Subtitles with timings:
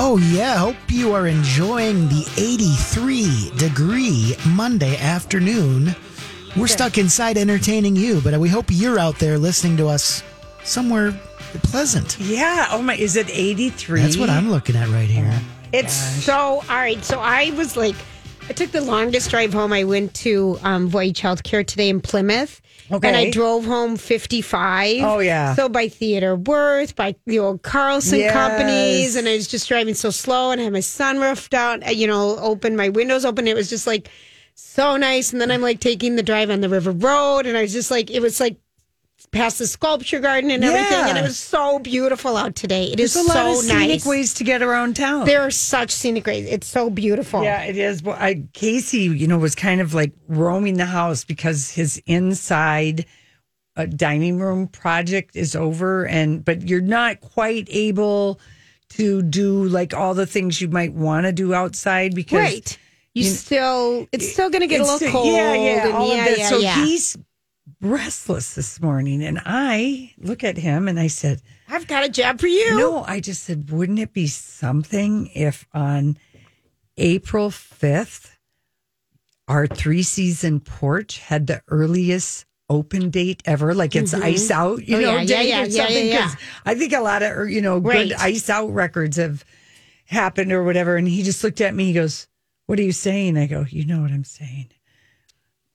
[0.00, 0.58] Oh, yeah.
[0.58, 5.96] Hope you are enjoying the 83 degree Monday afternoon.
[6.56, 10.22] We're stuck inside entertaining you, but we hope you're out there listening to us
[10.62, 11.10] somewhere
[11.64, 12.16] pleasant.
[12.20, 12.68] Yeah.
[12.70, 14.02] Oh my, is it 83?
[14.02, 15.32] That's what I'm looking at right here.
[15.32, 17.04] Oh, it's so all right.
[17.04, 17.96] So I was like,
[18.48, 19.72] I took the longest drive home.
[19.72, 22.60] I went to um, Voyage Healthcare today in Plymouth.
[22.90, 25.02] And I drove home 55.
[25.02, 25.54] Oh, yeah.
[25.54, 28.32] So by Theodore Wirth, by the old Carlson Yes.
[28.32, 29.16] companies.
[29.16, 32.06] And I was just driving so slow and I had my sunroof down, uh, you
[32.06, 33.46] know, open, my windows open.
[33.46, 34.08] It was just like
[34.54, 35.32] so nice.
[35.32, 37.44] And then I'm like taking the drive on the River Road.
[37.46, 38.56] And I was just like, it was like
[39.32, 40.92] past the sculpture garden and everything.
[40.92, 41.08] Yeah.
[41.08, 42.84] And it was so beautiful out today.
[42.92, 44.06] It is There's a lot so of scenic nice.
[44.06, 45.26] ways to get around town.
[45.26, 46.46] There are such scenic ways.
[46.48, 47.42] It's so beautiful.
[47.42, 48.02] Yeah, it is.
[48.02, 53.06] Well, I, Casey, you know, was kind of like roaming the house because his inside
[53.76, 58.40] uh, dining room project is over, and but you're not quite able
[58.90, 62.78] to do like all the things you might want to do outside because Right.
[63.14, 65.26] You, you- still, it's still going to get a little cold.
[65.26, 66.38] Yeah, yeah, and all yeah, of that.
[66.38, 66.84] yeah, so yeah.
[66.84, 67.16] he's
[67.80, 71.42] restless this morning, and I look at him and I said.
[71.68, 72.76] I've got a job for you.
[72.78, 76.18] No, I just said, wouldn't it be something if on
[76.96, 78.30] April 5th,
[79.46, 83.74] our three season porch had the earliest open date ever?
[83.74, 84.24] Like it's mm-hmm.
[84.24, 86.06] ice out, you Oh, know, yeah, yeah, date yeah, or yeah, something.
[86.08, 86.30] yeah.
[86.64, 88.08] I think a lot of, er, you know, Right.
[88.08, 89.44] good ice out records have
[90.06, 90.96] happened or whatever.
[90.96, 92.28] And he just looked at me, he goes,
[92.66, 93.36] What are you saying?
[93.36, 94.68] I go, You know what I'm saying.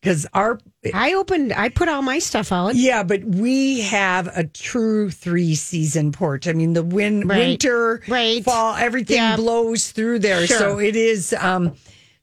[0.03, 0.59] Because our
[0.93, 2.75] I opened, I put all my stuff out.
[2.75, 6.45] yeah, but we have a true three season porch.
[6.45, 7.37] I mean, the win- Right.
[7.37, 8.43] winter, Right.
[8.43, 9.37] fall, everything Yeah.
[9.37, 10.45] blows through there.
[10.45, 10.57] Sure.
[10.57, 11.73] So it is um,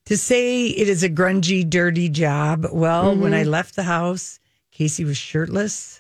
[0.05, 2.67] to say it is a grungy, dirty job.
[2.71, 3.41] Well, when Mm-hmm.
[3.41, 4.41] I left the house,
[4.73, 6.00] Casey was shirtless.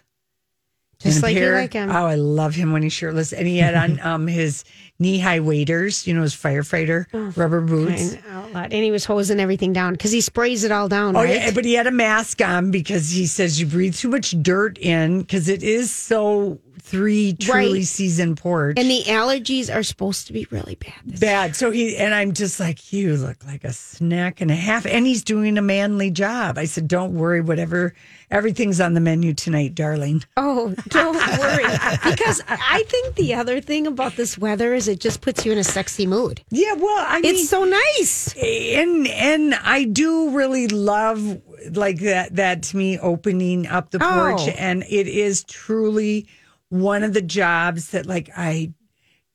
[1.01, 1.91] Just and like you pair- like him.
[1.91, 3.33] Oh, I love him when he's shirtless.
[3.33, 4.65] And he had on um, his
[4.99, 7.07] knee high waders, you know, his firefighter
[7.37, 8.15] rubber boots.
[8.29, 11.17] And, and he was hosing everything down because he sprays it all down.
[11.17, 11.37] Oh right?
[11.37, 14.77] yeah, but he had a mask on because he says you breathe too much dirt
[14.79, 16.59] in because it is so
[16.91, 17.87] three truly Right.
[17.87, 18.77] season porch.
[18.79, 20.93] and the allergies are supposed to be really bad.
[21.05, 21.55] this bad.
[21.57, 25.07] So he and I'm just like, you look like a snack and a half, and
[25.07, 26.59] he's doing a manly job.
[26.59, 27.95] I said, don't worry, whatever,
[28.31, 30.25] everything's on the menu tonight, darling.
[30.37, 31.65] Oh, don't worry.
[32.11, 35.59] because I think the other thing about this weather is it just puts you in
[35.59, 36.43] a sexy mood.
[36.51, 38.35] Yeah, well, I mean, It's so nice.
[38.37, 41.41] and and I do really love
[41.73, 44.55] like that that to me opening up the porch Oh.
[44.59, 46.27] and it is truly
[46.71, 48.73] one of the jobs that like I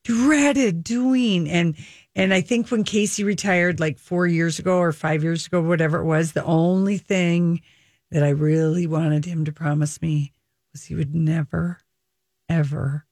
[0.03, 1.49] dreaded doing.
[1.49, 1.75] And
[2.15, 5.99] and I think when Casey retired like 4 years ago or 5 years ago whatever
[5.99, 7.61] it was the only thing
[8.11, 10.31] that I really wanted him to promise me
[10.71, 11.79] was he would never
[12.47, 13.05] ever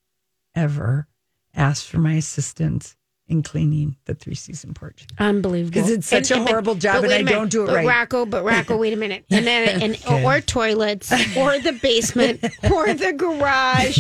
[0.56, 1.08] ever
[1.56, 2.96] ask for my assistance
[3.30, 5.08] in cleaning the three season porch.
[5.18, 5.72] Unbelievable.
[5.72, 7.34] Because it's such a but- horrible job but and I a minute.
[7.38, 7.88] don't do it but right.
[7.88, 9.26] Rocco, but Rocco, wait a minute.
[9.32, 14.00] And then and or toilets or the basement or the garage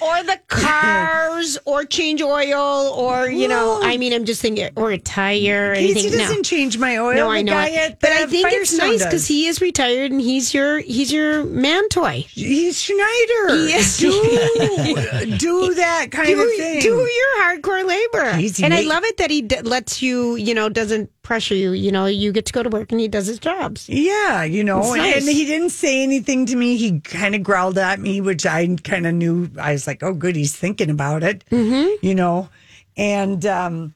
[0.00, 4.90] or the cars or change oil or you know, I mean I'm just thinking or
[4.90, 6.42] a tire Casey doesn't no.
[6.42, 7.14] change my oil.
[7.14, 7.98] No, I know it.
[8.00, 11.88] But I think it's nice because he is retired and he's your he's your man
[11.90, 12.24] toy.
[12.30, 13.66] he's Schneider.
[13.66, 13.98] Yes.
[13.98, 14.10] Do
[15.38, 16.80] do that kind do, of thing.
[16.80, 18.32] do your hardcore labor.
[18.36, 21.72] He's and I love it that he d- lets you, you know, doesn't pressure you.
[21.72, 23.88] You know, you get to go to work and he does his jobs.
[23.88, 25.16] yeah, you know, and, nice.
[25.16, 26.76] and he didn't say anything to me.
[26.76, 29.50] He kind of growled at me, which I kind of knew.
[29.60, 32.06] I was like, "Oh, good, he's thinking about it," mm-hmm.
[32.06, 32.48] you know.
[32.96, 33.94] And um,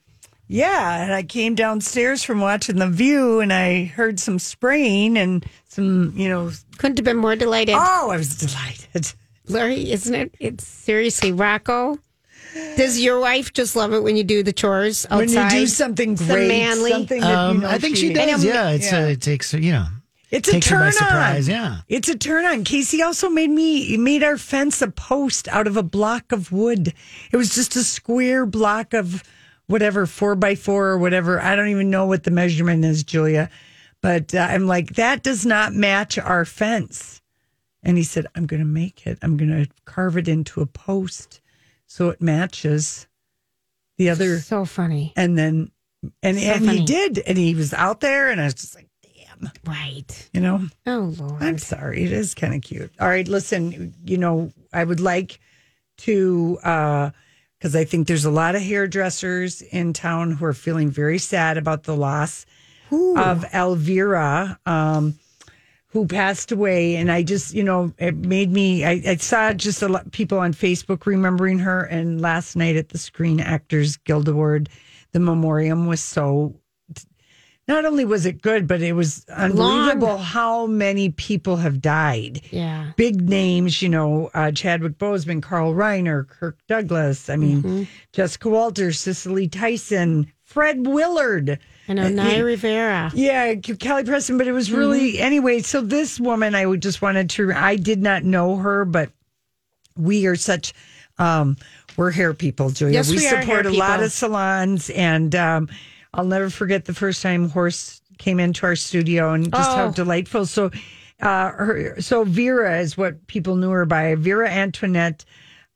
[0.49, 5.45] yeah, and I came downstairs from watching The View, and I heard some spraying and
[5.69, 7.75] some, you know, Couldn't have been more delighted.
[7.77, 9.13] Oh, I was delighted.
[9.49, 10.35] Larry, isn't it?
[10.39, 11.99] It's seriously, Rocco.
[12.77, 15.19] Does your wife just love it when you do the chores outside?
[15.19, 16.91] When you do something Some great, manly.
[16.91, 18.45] something that Um, you know I think she she does.
[18.45, 19.05] know- Yeah, it's yeah.
[19.07, 19.87] A, it takes you know.
[20.31, 21.55] It's a takes her by turn surprise, on.
[21.55, 21.77] yeah.
[21.89, 22.65] It's a turn on.
[22.65, 26.93] Casey also made me made our fence a post out of a block of wood.
[27.31, 29.23] It was just a square block of
[29.69, 31.41] whatever four by four or whatever.
[31.41, 33.51] I don't even know what the measurement is, Julia.
[34.03, 37.23] But uh, I'm like, that does not match our fence.
[37.83, 39.19] And he said, I'm going to make it.
[39.23, 41.41] I'm going to carve it into a post
[41.87, 43.07] so it matches
[43.99, 45.13] the other So funny.
[45.17, 45.71] and then
[46.23, 46.79] and So and funny.
[46.79, 50.29] he did and he was out there and I was just like damn Right.
[50.33, 51.43] you know Oh, Lord.
[51.43, 55.41] I'm sorry it is kind of cute all right listen you know I would like
[55.99, 57.11] to uh
[57.59, 61.57] because I think there's a lot of hairdressers in town who are feeling very sad
[61.57, 62.45] about the loss
[62.93, 65.19] of Elvira um
[65.97, 69.81] who passed away and I just you know it made me I, I saw just
[69.81, 73.97] a lot of people on Facebook remembering her and last night at the Screen Actors
[73.97, 74.69] Guild Award
[75.13, 76.55] the memoriam was so
[77.67, 82.93] not only was it good but it was unbelievable how many people have died Yeah.
[82.99, 87.31] big names, you know, uh, Chadwick Boseman, Carl Reiner, Kirk Douglas.
[87.31, 87.83] I mean, Mm-hmm.
[88.13, 91.59] Jessica Walters, Cicely Tyson, Fred Willard.
[91.89, 92.09] I know.
[92.11, 93.11] Naya Rivera.
[93.15, 95.23] Yeah, Kelly Preston, but it was really Mm-hmm.
[95.23, 95.61] anyway.
[95.61, 97.53] So this woman, I would just wanted to.
[97.53, 99.11] I did not know her, but
[99.97, 100.73] we are such.
[101.19, 101.57] um
[101.97, 102.95] We're hair people, Julia.
[102.95, 105.69] Yes, we are support a lot of salons, and um
[106.13, 109.93] I'll never forget the first time Horst came into our studio and just how Oh.
[109.93, 110.47] delightful.
[110.47, 110.71] So,
[111.21, 114.15] uh, her so Vera is what people knew her by.
[114.15, 115.25] Vera Antoinette.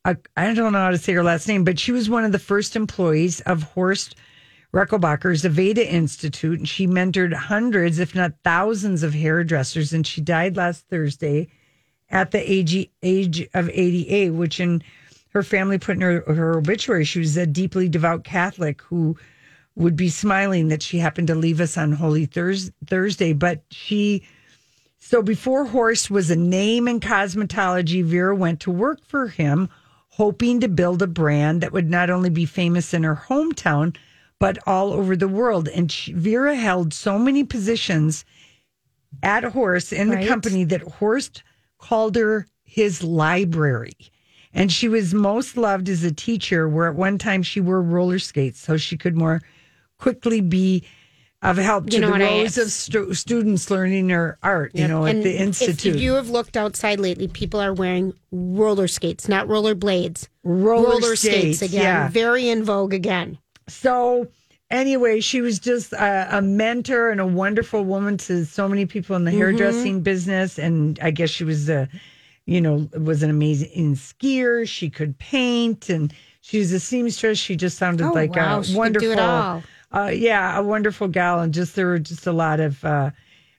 [0.04, 2.32] Uh, I don't know how to say her last name, but she was one of
[2.32, 4.16] the first employees of Horst
[4.72, 9.92] Rechelbacher's Aveda Institute, and she mentored hundreds, if not thousands, of hairdressers.
[9.92, 11.48] And she died last Thursday
[12.08, 14.82] at the age, age of 88, which in
[15.30, 17.04] her family put in her, her obituary.
[17.04, 19.16] She was a deeply devout Catholic who
[19.74, 23.32] would be smiling that she happened to leave us on Holy Thurs- Thursday.
[23.32, 24.22] But she,
[24.98, 29.68] so before Horst was a name in cosmetology, Vera went to work for him,
[30.10, 33.96] hoping to build a brand that would not only be famous in her hometown,
[34.40, 35.68] but all over the world.
[35.68, 38.24] And she, Vera held so many positions
[39.22, 40.26] at Horst in the Right.
[40.28, 41.44] company that Horst
[41.78, 43.92] called her his library.
[44.52, 48.18] And she was most loved as a teacher, where at one time she wore roller
[48.18, 49.42] skates so she could more
[49.98, 50.82] quickly be
[51.42, 54.72] of help to You know the what I- rows of stu- students learning their art,
[54.74, 55.94] you know, at the institute.
[55.96, 60.28] If you have looked outside lately, people are wearing roller skates, not roller blades.
[60.44, 61.82] Roller skates, again.
[61.82, 62.08] yeah.
[62.08, 63.38] Very in vogue again.
[63.70, 64.28] So
[64.70, 69.16] anyway, she was just a, a mentor and a wonderful woman to so many people
[69.16, 70.58] in the hairdressing business.
[70.58, 71.88] And I guess she was a,
[72.46, 74.66] you know, was an amazing skier.
[74.68, 77.38] She could paint and she was a seamstress.
[77.38, 78.60] She just sounded Oh, like wow.
[78.60, 79.62] a She wonderful, do it all.
[79.92, 81.40] Uh, yeah, a wonderful gal.
[81.40, 82.84] And just there were just a lot of.
[82.84, 83.10] Uh,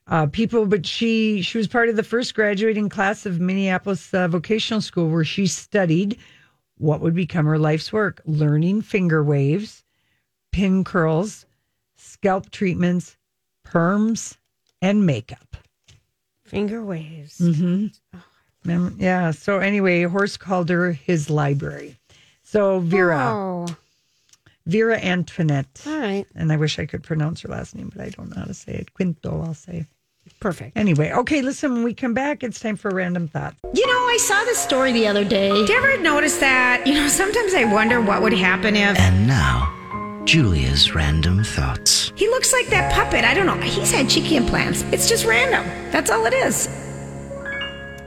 [0.08, 4.28] uh, people, but she she was part of the first graduating class of Minneapolis uh,
[4.28, 6.18] Vocational School, where she studied
[6.80, 9.84] what would become her life's work: learning finger waves,
[10.52, 11.46] pin curls,
[11.96, 13.18] scalp treatments,
[13.68, 14.38] perms,
[14.82, 15.58] and makeup.
[16.46, 17.38] Finger waves.
[17.40, 17.88] Mm-hmm.
[18.66, 19.32] Mem- Yeah.
[19.32, 21.98] So anyway, Horst called her his library.
[22.44, 23.68] So Vera, Oh,
[24.66, 26.26] Vera Antoinette, all right.
[26.36, 28.54] and I wish I could pronounce her last name, but I don't know how to
[28.54, 28.94] say it.
[28.94, 29.88] Quinto, I'll say.
[30.40, 30.78] Perfect.
[30.78, 31.42] Anyway, okay.
[31.42, 33.56] Listen, when we come back, it's time for random thought.
[33.74, 35.50] You know, I saw this story the other day.
[35.52, 36.84] Did you ever notice that?
[36.86, 39.74] You know, sometimes I wonder what would happen if And now,
[40.26, 42.14] Julia's random thoughts.
[42.16, 43.26] he looks like that puppet.
[43.26, 43.58] I don't know.
[43.58, 44.84] He's had cheeky implants.
[44.92, 45.66] It's just random.
[45.92, 46.70] That's all it is.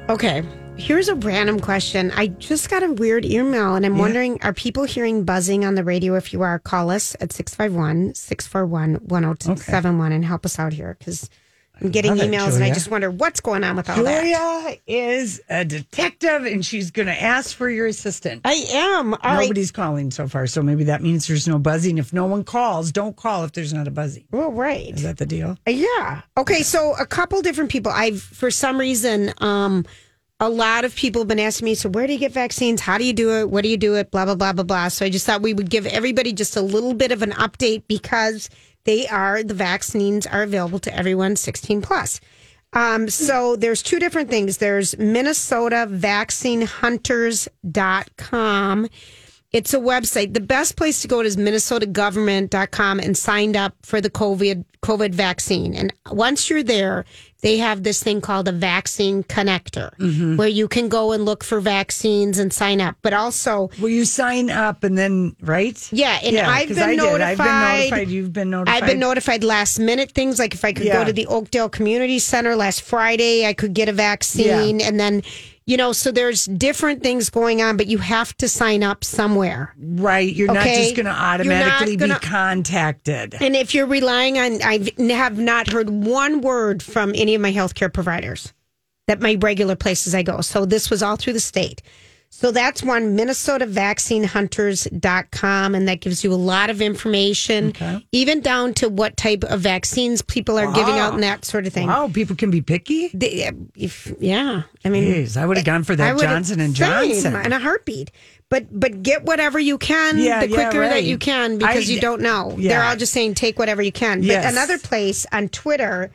[0.08, 0.42] Okay.
[0.76, 2.10] Here's a random question.
[2.16, 5.84] I just got a weird email and I'm wondering are people hearing buzzing on the
[5.84, 6.14] radio?
[6.16, 11.28] If you are, call us at 651 641 1071 and help us out here because
[11.80, 14.22] I'm getting love it, emails and I just wonder what's going on with all that.
[14.22, 18.42] Julia is a detective, and she's going to ask for your assistant.
[18.44, 19.14] I am.
[19.14, 19.42] All right.
[19.42, 21.98] Nobody's calling so far, so maybe that means there's no buzzing.
[21.98, 24.24] If no one calls, don't call if there's not a buzzing.
[24.30, 24.94] Well, right.
[24.94, 25.58] Is that the deal?
[25.66, 26.22] Yeah.
[26.36, 26.62] Okay.
[26.62, 27.90] So a couple different people.
[27.92, 29.84] I've for some reason, um,
[30.40, 31.74] a lot of people have been asking me.
[31.74, 32.80] So where do you get vaccines?
[32.80, 33.50] How do you do it?
[33.50, 34.10] What do you do it?
[34.10, 34.88] Blah blah blah blah blah.
[34.88, 37.82] So I just thought we would give everybody just a little bit of an update
[37.88, 38.48] because
[38.84, 42.20] they are the vaccines are available to everyone 16 plus.
[42.72, 44.58] Um, so there's two different things.
[44.58, 48.88] There's Minnesota vaccinehunters.com
[49.54, 50.34] It's a website.
[50.34, 55.74] The best place to go is minnesotagovernment.com and sign up for the COVID COVID vaccine.
[55.74, 57.06] And once you're there,
[57.40, 60.36] they have this thing called a vaccine connector Mm-hmm.
[60.36, 62.96] where you can go and look for vaccines and sign up.
[63.00, 65.78] But also, Will you sign up and then right?
[65.92, 66.96] yeah, and I've 'cause been I did.
[66.98, 67.22] notified.
[67.22, 68.08] I've been notified.
[68.08, 68.82] You've been notified.
[68.82, 70.98] I've been notified last minute things like if I could Yeah.
[70.98, 74.80] go to the Oakdale Community Center last Friday, I could get a vaccine.
[74.82, 75.22] And then,
[75.66, 79.74] you know, so there's different things going on, but you have to sign up somewhere.
[79.78, 80.34] Right.
[80.34, 83.34] You're not just going to automatically gonna- be contacted.
[83.40, 87.52] And if you're relying on, I have not heard one word from any of my
[87.52, 88.52] healthcare providers
[89.06, 90.40] that my regular places I go.
[90.40, 91.82] So this was all through the state.
[92.36, 95.74] So that's one, MinnesotaVaccineHunters.com.
[95.74, 97.72] And that gives you a lot of information,
[98.10, 101.72] even down to what type of vaccines people are giving out and that sort of
[101.72, 101.86] thing.
[101.86, 103.08] Wow, people can be picky.
[103.14, 104.62] They- if, yeah.
[104.84, 107.36] I mean, Jeez, I would have gone for that Johnson and Johnson.
[107.36, 108.10] in a heartbeat.
[108.50, 111.92] But but get whatever you can Yeah, the yeah, quicker that you can because I-
[111.92, 112.54] you don't know.
[112.58, 112.68] yeah.
[112.70, 114.20] They're all just saying take whatever you can.
[114.20, 116.10] But another place on Twitter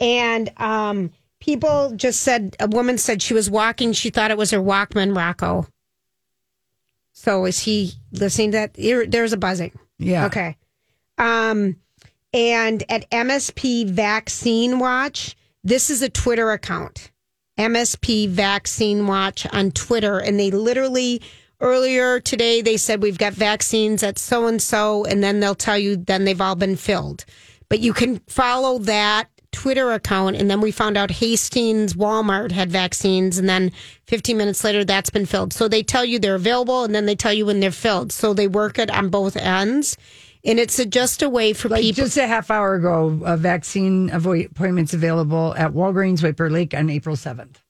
[0.00, 1.10] and um
[1.46, 5.16] people just said a woman said she was walking, she thought it was her Walkman
[5.16, 5.66] Rocco.
[7.12, 9.10] So is he listening to that?
[9.10, 9.72] There's a buzzing.
[9.98, 10.26] Yeah.
[10.26, 10.56] Okay.
[11.16, 11.76] Um,
[12.34, 17.10] and at MSP Vaccine Watch, this is a Twitter account.
[17.58, 21.22] MSP Vaccine Watch on Twitter, and they literally
[21.60, 25.78] earlier today they said we've got vaccines at so and so, and then they'll tell
[25.78, 27.24] you then they've all been filled.
[27.68, 32.70] But you can follow that Twitter account, and then we found out Hastings Walmart had
[32.70, 33.72] vaccines, and then
[34.06, 35.52] 15 minutes later that's been filled.
[35.52, 38.12] So they tell you they're available, and then they tell you when they're filled.
[38.12, 39.96] So they work it on both ends,
[40.44, 42.04] and it's a, just a way for Like people.
[42.04, 46.90] just a half hour ago, a vaccine appointments available at Walgreens White Bear Lake on
[46.90, 47.62] April seventh.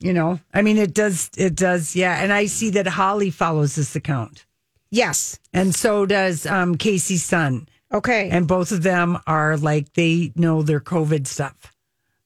[0.00, 2.22] You know, I mean, it does, it does, yeah.
[2.22, 4.46] And I see that Holly follows this account,
[4.92, 5.40] yes.
[5.52, 8.28] and so does um, Casey's son, Okay.
[8.30, 11.74] and both of them are like they know their COVID stuff.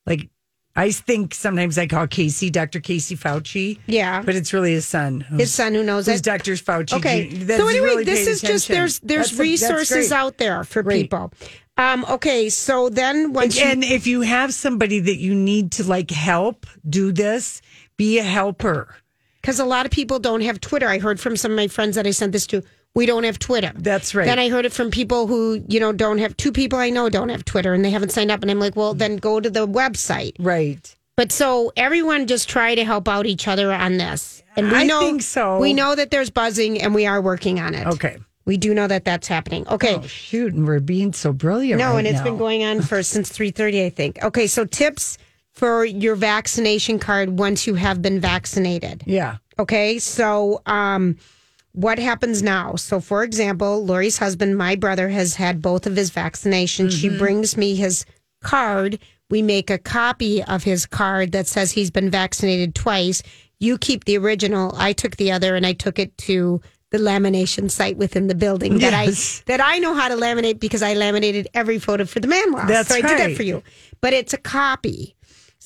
[0.07, 0.29] Like
[0.75, 2.81] I think sometimes I call Casey Dr.
[2.81, 4.23] Casey Fauci, yeah.
[4.23, 5.21] but it's really his son.
[5.21, 6.25] His son who knows who's it.
[6.25, 6.53] Dr.
[6.55, 6.95] Fauci.
[6.95, 7.31] Okay.
[7.47, 10.13] So anyway, really this is just there's there's That's resources great.
[10.13, 11.03] out there for Great.
[11.03, 11.33] people.
[11.77, 15.85] Um, okay, so then once you, and if you have somebody that you need to
[15.85, 17.63] like help do this,
[17.97, 18.95] be a helper.
[19.41, 20.87] because a lot of people don't have Twitter.
[20.89, 22.63] I heard from some of my friends that I sent this to.
[22.95, 23.73] We don't have Twitter.
[23.75, 24.27] That's right.
[24.27, 27.09] Then I heard it from people who you know don't have two people I know
[27.09, 28.43] don't have Twitter and they haven't signed up.
[28.43, 30.35] And I'm like, well, then go to the website.
[30.39, 30.95] right.
[31.15, 34.43] But so everyone just try to help out each other on this.
[34.57, 35.59] And we I know think so.
[35.59, 37.87] We know that there's buzzing and we are working on it.
[37.87, 38.17] Okay.
[38.47, 39.69] We do know that that's happening.
[39.69, 39.97] Okay.
[39.97, 41.79] Oh, shoot, and we're being so brilliant.
[41.79, 42.25] No, right and it's now.
[42.25, 44.23] been going on for since three thirty, I think.
[44.23, 45.17] Okay, so tips
[45.53, 49.05] for your vaccination card once you have been vaccinated.
[49.07, 49.37] Yeah.
[49.59, 51.19] Okay, so um,
[51.73, 52.77] what happens now?
[52.77, 56.93] So, for example, Lori's husband, my brother, has had both of his vaccinations.
[56.93, 57.19] She mm-hmm.
[57.19, 58.05] brings me his
[58.43, 58.99] card.
[59.31, 63.23] We make a copy of his card that says he's been vaccinated twice.
[63.59, 64.75] You keep the original.
[64.77, 66.61] I took the other, and I took it to
[66.91, 69.41] the lamination site within the building that Yes.
[69.41, 72.53] I that I know how to laminate because I laminated every photo for the man
[72.53, 72.67] law.
[72.67, 73.63] That's so I did that for you.
[74.03, 75.17] But it's a copy.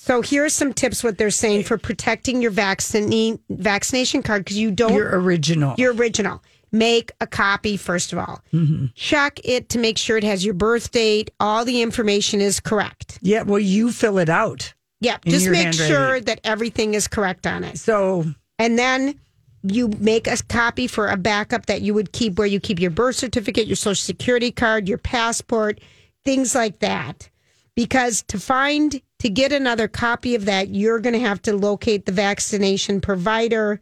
[0.06, 4.56] So here are some tips what they're saying for protecting your vaccine vaccination card because
[4.56, 5.74] you don't Your original.
[5.78, 6.44] your original.
[6.70, 8.40] Make a copy first of all.
[8.52, 8.86] Mm-hmm.
[8.94, 11.32] Check it to make sure it has your birth date.
[11.40, 13.18] All the information is correct.
[13.20, 14.72] yeah, well, you fill it out.
[15.00, 17.76] Yeah, just make sure that everything is correct on it.
[17.76, 18.26] So,
[18.60, 19.18] And then
[19.64, 22.92] you make a copy for a backup that you would keep where you keep your
[22.92, 25.80] birth certificate, your social security card, your passport,
[26.24, 27.28] things like that.
[27.74, 32.06] Because to find, to get another copy of that, you're going to have to locate
[32.06, 33.80] the vaccination provider.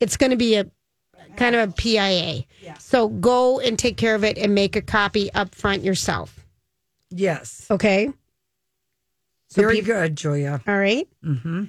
[0.00, 0.66] It's going to be a
[1.36, 2.44] kind of a PIA.
[2.78, 6.44] So go and take care of it and make a copy up front yourself.
[7.10, 7.66] yes.
[7.70, 8.10] Okay.
[9.48, 10.60] So Very peop- good, Julia.
[10.66, 11.06] All right.
[11.24, 11.64] Mm-hmm.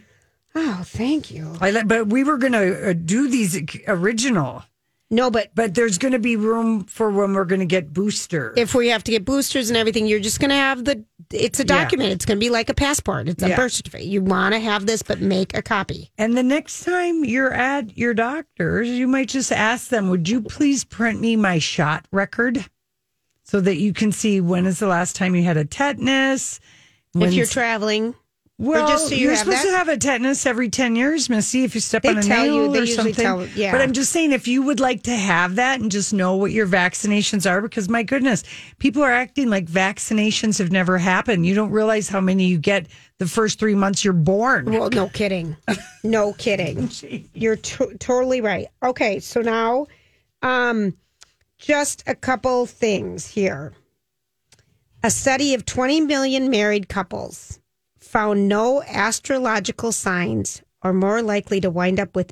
[0.56, 1.56] Oh, thank you.
[1.62, 4.64] I let, but we were going to uh, do these original,
[5.12, 8.54] No, but but there's going to be room for when we're going to get booster.
[8.58, 11.06] if we have to get boosters and everything, you're just going to have the.
[11.32, 11.68] It's a Yeah.
[11.84, 12.12] document.
[12.12, 13.28] It's going to be like a passport.
[13.30, 13.56] It's a Yeah.
[13.56, 14.08] birth certificate.
[14.08, 16.12] You want to have this, but make a copy.
[16.18, 20.42] And the next time you're at your doctor's, you might just ask them, would you
[20.42, 22.66] please print me my shot record
[23.44, 26.60] so that you can see when is the last time you had a tetanus?
[27.18, 28.14] if you're traveling,
[28.58, 29.64] Well, just so you are supposed that?
[29.66, 32.30] to have a tetanus every 10 years, Missy, if you step They on a you-
[32.30, 33.14] nail they or something.
[33.14, 33.74] tell- yeah.
[33.74, 36.54] But I'm just saying, if you would like to have that and just know what
[36.54, 38.44] your vaccinations are, because my goodness,
[38.80, 41.46] people are acting like vaccinations have never happened.
[41.46, 44.72] You don't realize how many you get the first three months you're born.
[44.72, 45.58] Well, no kidding.
[46.06, 46.90] No kidding.
[47.34, 48.68] You're to- totally right.
[48.82, 49.88] Okay, so now
[50.44, 50.94] um
[51.58, 53.74] just a couple things here.
[55.04, 57.60] A study of 20 million married couples
[58.16, 62.32] found no astrological signs are more likely to wind up with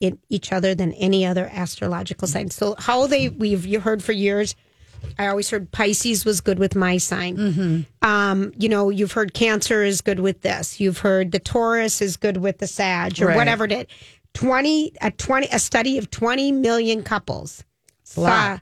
[0.00, 2.50] In each other than any other astrological sign.
[2.50, 4.54] So how they we've you heard for years.
[5.18, 7.84] I always heard Pisces was good with my sign.
[8.00, 10.80] Um, you know, you've heard Cancer is good with this.
[10.80, 13.36] You've heard the Taurus is good with the Sag or Right.
[13.36, 13.86] whatever it is.
[14.32, 17.64] Twenty a twenty a study of twenty million couples
[18.02, 18.58] saw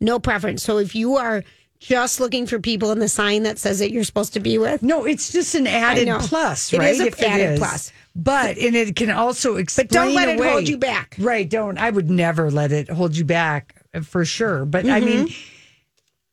[0.00, 0.62] no preference.
[0.62, 1.42] So if you are
[1.80, 4.82] just looking for people in the sign that says that you're supposed to be with,
[4.82, 6.90] No, it's just an added plus, It right?
[6.94, 7.92] is a If added plus.
[8.14, 9.86] But and it can also explain.
[9.88, 11.16] but don't let it hold you back.
[11.18, 11.48] Right?
[11.48, 11.76] Don't.
[11.78, 14.64] I would never let it hold you back uh, for sure.
[14.64, 15.52] But I mean, Mm-hmm.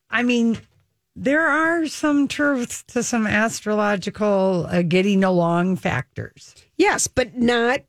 [0.09, 0.59] I mean,
[1.15, 6.55] there are some truths to some astrological uh, getting along factors.
[6.77, 7.81] Yes, but not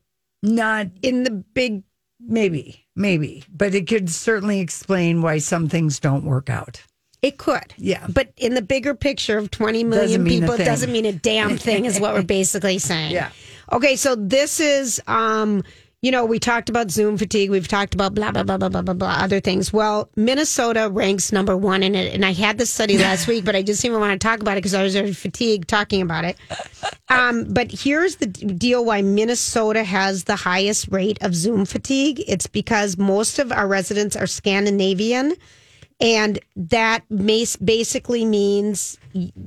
[0.43, 1.83] Not in the big
[2.19, 6.81] maybe, maybe, but it could certainly explain why some things don't work out.
[7.25, 7.73] It could.
[7.77, 8.05] Yeah.
[8.07, 11.57] But in the bigger picture of 20 million Doesn't people, it doesn't mean a damn
[11.67, 13.13] thing, is what we're basically saying.
[13.13, 13.31] Yeah.
[13.71, 15.63] Okay, so this is, um,
[16.03, 17.49] you know, we talked about Zoom fatigue.
[17.49, 19.73] We've talked about blah, blah, blah, blah, blah, blah, blah, other things.
[19.73, 22.13] Well, Minnesota ranks number one in it.
[22.13, 24.39] And I had this study last week, but I just didn't even want to talk
[24.39, 26.37] about it because I was already fatigued talking about it.
[27.09, 32.23] Um, but here's the deal why Minnesota has the highest rate of Zoom fatigue.
[32.27, 35.33] It's because most of our residents are Scandinavian.
[35.99, 38.97] And that basically means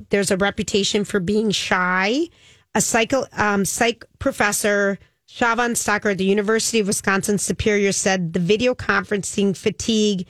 [0.09, 2.29] there's a reputation for being shy.
[2.75, 8.39] A psych, um, psych professor, Shavan Stocker at the University of Wisconsin Superior, said the
[8.39, 10.27] video conferencing fatigue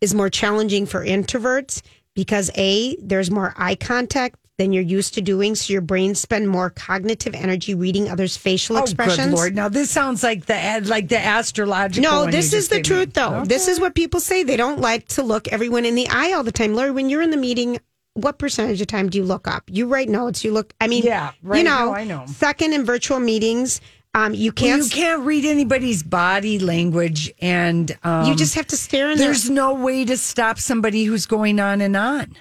[0.00, 1.82] is more challenging for introverts
[2.14, 5.54] because A, there's more eye contact than you're used to doing.
[5.54, 9.26] So your brain spend more cognitive energy reading others' facial expressions.
[9.28, 9.54] Oh, good lord!
[9.54, 12.10] Now this sounds like the like the astrological.
[12.10, 12.88] No, this is the gave me.
[12.88, 13.44] truth, though.
[13.44, 14.42] This is what people say.
[14.42, 16.74] They don't like to look everyone in the eye all the time.
[16.74, 17.78] Lori, when you're in the meeting,
[18.14, 19.64] what percentage of time do you look up?
[19.70, 20.44] You write notes.
[20.44, 20.72] You look.
[20.80, 21.58] I mean, Yeah, right.
[21.58, 22.24] You know, No, I know.
[22.26, 23.80] Second, in virtual meetings,
[24.14, 24.84] um, you can't.
[24.84, 29.26] you can't read anybody's body language, and um, you just have to stare in their
[29.26, 32.36] There's no way to stop somebody who's going on and on.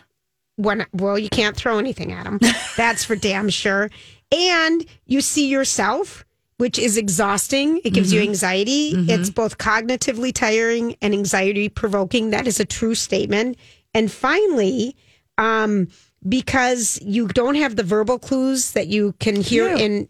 [0.55, 2.39] When well you can't throw anything at them
[2.77, 3.89] that's for damn sure.
[4.31, 6.25] And you see yourself
[6.57, 7.81] which is exhausting.
[7.83, 8.93] It gives you anxiety.
[9.09, 12.29] It's both cognitively tiring and anxiety provoking.
[12.29, 13.57] That is a true statement.
[13.93, 14.95] And finally
[15.37, 15.87] um
[16.29, 19.77] because you don't have the verbal clues that you can hear Yeah.
[19.77, 20.07] in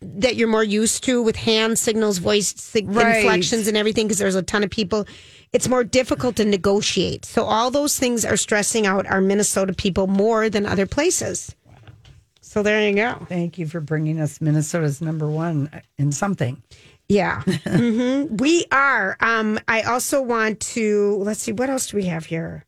[0.00, 3.16] that you're more used to with hand signals voice sig- Right.
[3.16, 5.06] inflections and everything because there's a ton of people
[5.52, 7.26] it's more difficult to negotiate.
[7.26, 11.54] So all those things are stressing out our minnesota people more than other places.
[12.40, 13.26] So there you go.
[13.28, 16.62] Thank you for bringing us Minnesota's number one in something.
[17.08, 17.42] yeah.
[17.66, 22.26] Hmm we are um i also want to let's see what else do we have
[22.26, 22.64] here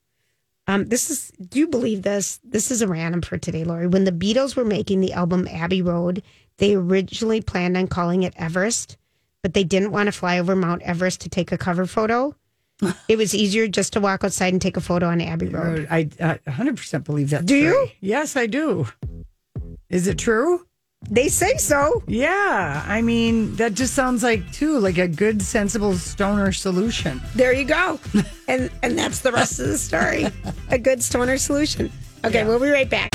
[0.66, 4.04] um this is do you believe this this is a random for today lori when
[4.04, 6.22] the beatles were making the album abbey road
[6.58, 8.96] they originally planned on calling it everest
[9.42, 12.34] but they didn't want to fly over mount everest to take a cover photo
[13.08, 16.08] it was easier just to walk outside and take a photo on abbey road I
[16.20, 17.46] uh, 100% believe that.
[17.46, 17.88] Do you?
[18.00, 18.88] Yes, I do.
[19.88, 20.66] Is it true?
[21.10, 22.02] They say so.
[22.06, 22.84] Yeah.
[22.86, 27.20] I mean, that just sounds like, too, like a good, sensible stoner solution.
[27.34, 27.98] there you go.
[28.46, 30.26] And and that's the rest of the story.
[30.70, 31.90] A good stoner solution.
[32.24, 33.10] Okay we'll be right back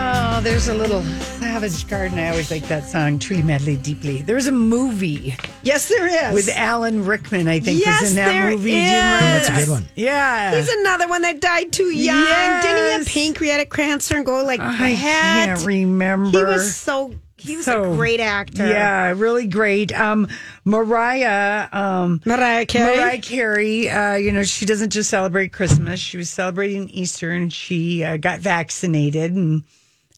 [0.00, 2.18] Oh, there's a little Savage Garden.
[2.18, 4.22] I always like that song, Truly Madly Deeply.
[4.22, 5.34] There's a movie
[5.64, 6.34] Yes, there is.
[6.34, 8.70] with Alan Rickman, I think, Yes, was in that there movie.
[8.70, 8.92] Do you is.
[8.92, 9.84] remember That's a good one.
[9.96, 10.54] Yeah.
[10.56, 12.16] He's another one that died too young.
[12.16, 12.62] Yes.
[12.64, 15.46] Didn't he have pancreatic cancer and go like I that?
[15.56, 16.38] can't remember.
[16.38, 18.66] He was so he was So- a great actor.
[18.66, 19.92] Yeah, really great.
[19.98, 20.28] Um,
[20.64, 22.96] Mariah, um, Mariah Carey.
[22.96, 25.98] Mariah Carey, uh, you know, she doesn't just celebrate Christmas.
[25.98, 29.62] She was celebrating Easter and she uh, got vaccinated and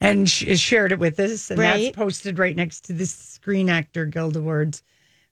[0.00, 1.50] and she shared it with us.
[1.50, 1.84] And Right.
[1.84, 4.82] that's posted right next to the Screen Actor Guild Awards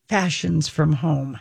[0.09, 1.39] Fashions from Home.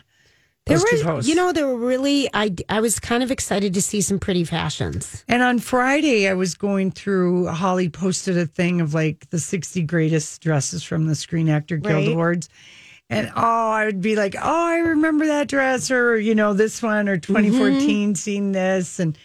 [0.66, 1.28] There Those two was, posts.
[1.30, 2.28] you know, there were really.
[2.34, 5.24] I I was kind of excited to see some pretty fashions.
[5.26, 9.82] And on Friday, I was going through, Holly posted a thing of like the 60
[9.84, 12.12] greatest dresses from the Screen Actor Guild Right.
[12.12, 12.50] Awards.
[13.10, 16.82] And oh, I would be like, oh, I remember that dress, or, you know, this
[16.82, 17.34] one, or mm-hmm.
[17.34, 19.16] 2014, seeing this, and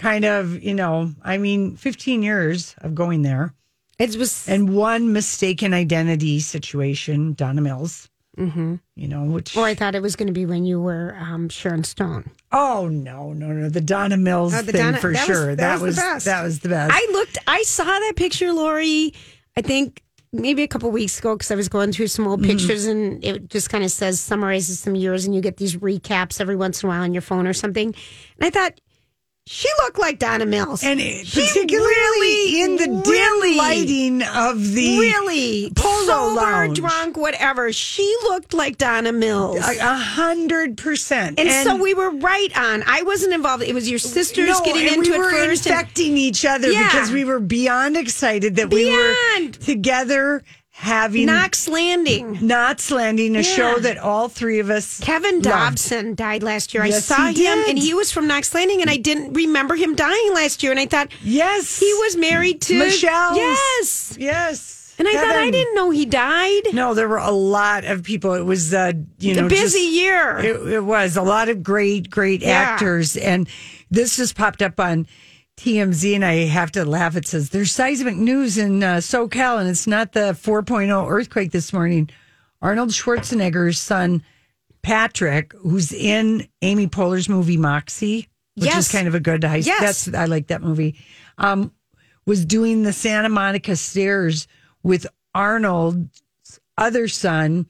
[0.00, 3.54] kind of, you know, I mean, 15 years of going there.
[3.98, 8.08] It was And one mistaken identity situation, Donna Mills,
[8.38, 8.76] mm-hmm.
[8.96, 9.54] you know, which.
[9.56, 12.30] Or I thought it was going to be when you were um, Sharon Stone.
[12.50, 13.68] oh, no, no, no.
[13.68, 15.54] The Donna Mills Oh, the thing Donna- for that was- sure.
[15.54, 16.24] that was the best.
[16.24, 16.92] That was the best.
[16.94, 17.36] I looked.
[17.46, 19.12] I saw that picture, Lori.
[19.56, 22.86] I think maybe a couple weeks ago because I was going through some old pictures
[22.86, 26.56] and it just kind of says summarizes some years and you get these recaps every
[26.56, 27.88] once in a while on your phone or something.
[27.88, 28.80] And I thought
[29.46, 30.82] she looked like Donna Mills.
[30.84, 36.78] and She particularly really, in the dim lighting of the really polo sober, lounge.
[36.78, 37.72] drunk, whatever.
[37.72, 39.56] She looked like Donna Mills.
[39.58, 41.40] a hundred percent.
[41.40, 42.84] and, so we were right on.
[42.86, 43.64] I wasn't involved.
[43.64, 45.66] It was your sisters no, getting into we it were first.
[45.66, 46.88] and- each other Yeah.
[46.90, 49.14] because we were beyond excited that we were
[49.52, 50.42] together
[50.80, 52.38] having Knots Landing.
[52.40, 53.42] Knots Landing, a Yeah.
[53.56, 55.44] show that all three of us Kevin loved.
[55.44, 56.82] Dobson died last year.
[56.82, 57.68] I saw him, did.
[57.68, 60.72] and he was from Knots Landing, and I didn't remember him dying last year.
[60.72, 63.36] And I thought Yes, he was married to Michelle.
[63.36, 66.72] Yes, Yes, and I thought I didn't know he died.
[66.72, 68.32] No, there were a lot of people.
[68.34, 70.38] It was, uh, you a busy just- year.
[70.38, 72.50] It, it was a lot of great, great Yeah.
[72.52, 73.46] actors, and
[73.90, 75.06] this just popped up on
[75.64, 77.16] TMZ, and I have to laugh.
[77.16, 81.72] It says there's seismic news in uh, SoCal, and it's not the 4.0 earthquake this
[81.72, 82.08] morning.
[82.62, 84.22] Arnold Schwarzenegger's son
[84.82, 88.86] Patrick, who's in Amy Poehler's movie Moxie, which Yes.
[88.86, 89.56] is kind of a good high.
[89.56, 90.06] Yes.
[90.06, 90.98] That's I like that movie.
[91.36, 91.72] Um,
[92.26, 94.46] was doing the Santa Monica stairs
[94.82, 96.20] with Arnold's
[96.78, 97.66] other son,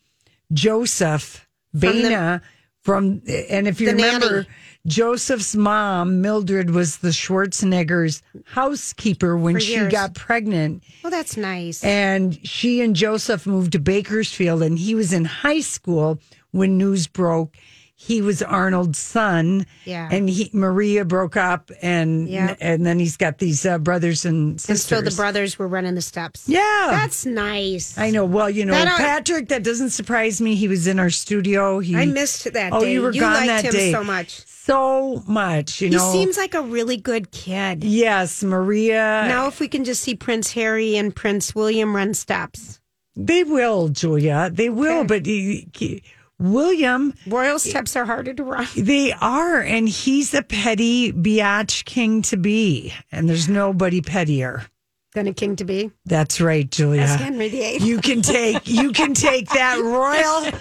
[0.52, 2.42] Joseph the- Baena,
[2.82, 4.46] from, and if you remember, nanny.
[4.86, 9.92] Joseph's mom, Mildred, was the Schwarzenegger's housekeeper when For she years.
[9.92, 10.82] got pregnant.
[11.04, 11.84] well, that's nice.
[11.84, 16.18] And she and Joseph moved to Bakersfield, and he was in high school
[16.52, 17.56] when news broke.
[18.02, 20.08] He was Arnold's son, Yeah.
[20.10, 22.56] and he Maria broke up, and Yeah.
[22.58, 24.86] and then he's got these uh, brothers and and sisters.
[24.98, 26.44] so the brothers were running the steps.
[26.48, 26.88] Yeah.
[26.92, 27.98] that's nice.
[27.98, 28.24] I know.
[28.24, 29.48] Well, you know, That, Patrick.
[29.48, 30.54] That doesn't surprise me.
[30.54, 31.80] He was in our studio.
[31.80, 32.72] He, I missed that.
[32.72, 32.92] Oh, day.
[32.94, 34.46] you were gone liked that him day so much.
[34.46, 35.82] so much.
[35.82, 37.84] You He know, seems like a really good kid.
[37.84, 39.26] yes, Maria.
[39.28, 42.80] Now, if we can just see Prince Harry and Prince William run steps,
[43.14, 44.48] they will, Julia.
[44.50, 45.00] They will.
[45.00, 45.06] Okay.
[45.06, 46.02] But he, he-
[46.40, 48.66] William, royal steps are harder to run.
[48.76, 54.66] they are, and he's a petty biatch king to be, and there's nobody pettier.
[55.12, 55.90] Than a king to be.
[56.06, 57.02] That's right, Julia.
[57.02, 57.78] As Henry VIII.
[57.78, 60.52] You can take you can take that royal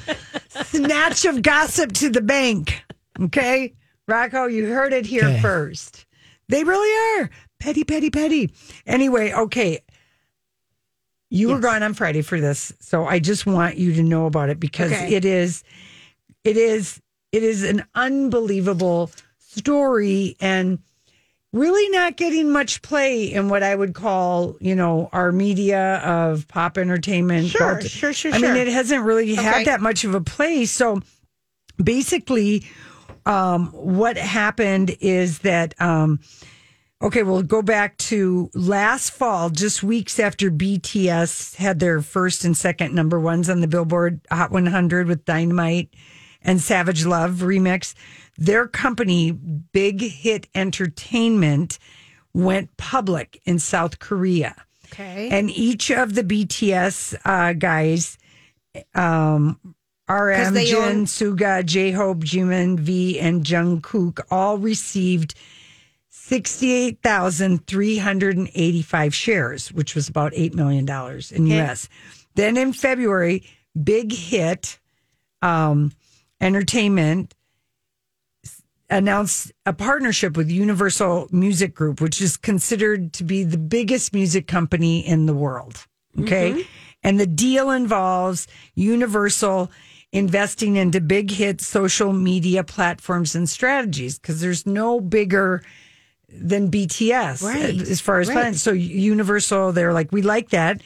[0.65, 2.83] snatch of gossip to the bank.
[3.21, 3.75] Okay?
[4.07, 5.39] Rocco, you heard it here Okay.
[5.39, 6.07] first.
[6.47, 7.29] They really are.
[7.59, 8.51] Petty, petty, petty.
[8.87, 9.81] Anyway, okay.
[11.29, 14.49] You were gone on Friday for this, so I just want you to know about
[14.49, 15.13] it because Okay.
[15.13, 15.63] it is
[16.43, 20.79] it is it is an unbelievable story and
[21.53, 26.47] really not getting much play in what I would call, you know, our media of
[26.47, 27.47] pop entertainment.
[27.47, 29.41] Sure, sure, sure, I mean, it hasn't really Okay.
[29.43, 30.65] had that much of a play.
[30.65, 31.01] So
[31.83, 32.63] basically,
[33.25, 36.19] um, what happened is that, um,
[37.01, 42.55] okay, we'll go back to last fall, just weeks after BTS had their first and
[42.55, 45.89] second number ones on the Billboard Hot 100 with Dynamite
[46.41, 47.93] and Savage Love remix.
[48.37, 51.79] Their company, Big Hit Entertainment,
[52.33, 54.55] went public in South Korea.
[54.91, 55.29] Okay.
[55.29, 58.17] And each of the BTS uh, guys,
[58.95, 59.59] um,
[60.09, 65.35] RM, Jin, own- Suga, J Hope, Jimin, V, and Jungkook all received
[66.29, 70.87] 68,385 shares, which was about $8 million
[71.31, 71.89] in US.
[72.35, 73.43] Then in February,
[73.81, 74.77] Big Hit
[75.41, 75.91] um,
[76.39, 77.33] Entertainment
[78.91, 84.45] announced a partnership with Universal Music Group, which is considered to be the biggest music
[84.45, 85.87] company in the world.
[86.19, 86.63] Okay.
[87.01, 89.71] And the deal involves Universal
[90.11, 95.63] investing into big hit social media platforms and strategies because there's no bigger
[96.31, 97.81] than BTS Right.
[97.81, 98.35] as far as Right.
[98.35, 98.53] fun.
[98.55, 100.81] So Universal, they're like, we like that.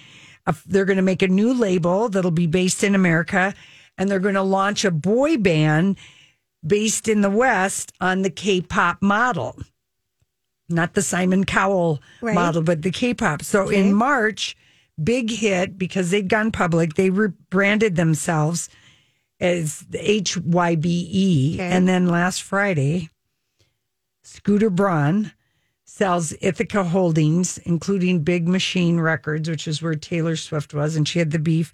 [0.46, 3.54] Uh, They're going to make a new label that'll be based in America,
[3.98, 5.98] and they're going to launch a boy band
[6.66, 9.58] based in the West on the K-pop model,
[10.70, 12.36] not the Simon Cowell Right.
[12.36, 13.42] model, but the K-pop.
[13.44, 14.58] So in March,
[15.02, 16.96] big hit because they'd gone public.
[16.96, 18.70] They rebranded themselves
[19.40, 20.88] as HYBE, Okay.
[20.90, 21.60] E.
[21.60, 23.10] and then last Friday,
[24.24, 25.32] Scooter Braun
[25.86, 31.20] sells Ithaca Holdings, including Big Machine Records, which is where Taylor Swift was, and she
[31.20, 31.74] had the beef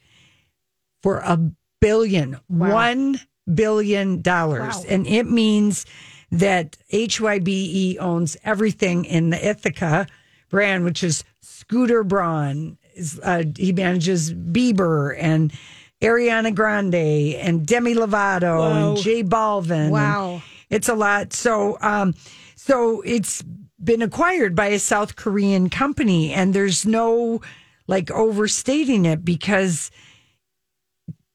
[1.02, 1.40] for a
[1.80, 3.20] billion, one
[3.54, 4.84] billion dollars, Wow.
[4.90, 5.86] and it means
[6.32, 10.08] that HYBE owns everything in the Ithaca
[10.50, 12.78] brand, which is Scooter Braun.
[13.24, 15.54] Uh, he manages Bieber and
[16.02, 16.96] Ariana Grande
[17.36, 18.90] and Demi Lovato Whoa.
[18.94, 19.72] and J Balvin.
[19.86, 20.42] and Wow.
[20.70, 21.34] It's a lot.
[21.34, 22.14] So, um,
[22.56, 23.44] so it's
[23.84, 27.42] been acquired by a South Korean company, and there's no
[27.88, 29.90] like overstating it because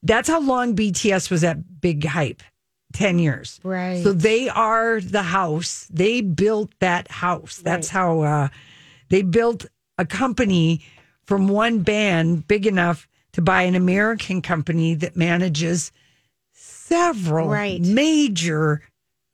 [0.02, 2.42] that's how long BTS was at big hype
[2.92, 3.58] 10 years.
[3.64, 4.02] Right.
[4.04, 5.88] So they are the house.
[5.90, 7.56] They built that house.
[7.58, 8.48] That's how uh,
[9.08, 9.66] they built
[9.98, 10.84] a company
[11.24, 15.90] from one band big enough to buy an American company that manages
[16.52, 17.80] several Right.
[17.80, 18.82] major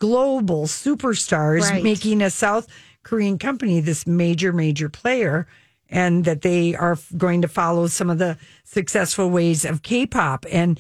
[0.01, 1.83] global superstars, Right.
[1.85, 2.67] making a South
[3.05, 5.47] Korean company this major, major player,
[5.89, 10.45] and that they are going to follow some of the successful ways of K pop.
[10.51, 10.79] And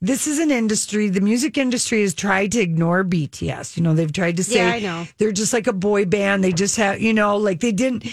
[0.00, 3.76] this is an industry, the music industry has tried to ignore BTS.
[3.76, 5.06] You know, they've tried to say Yeah, I know.
[5.18, 6.44] they're just like a boy band.
[6.44, 8.04] They just have, you know, like they didn't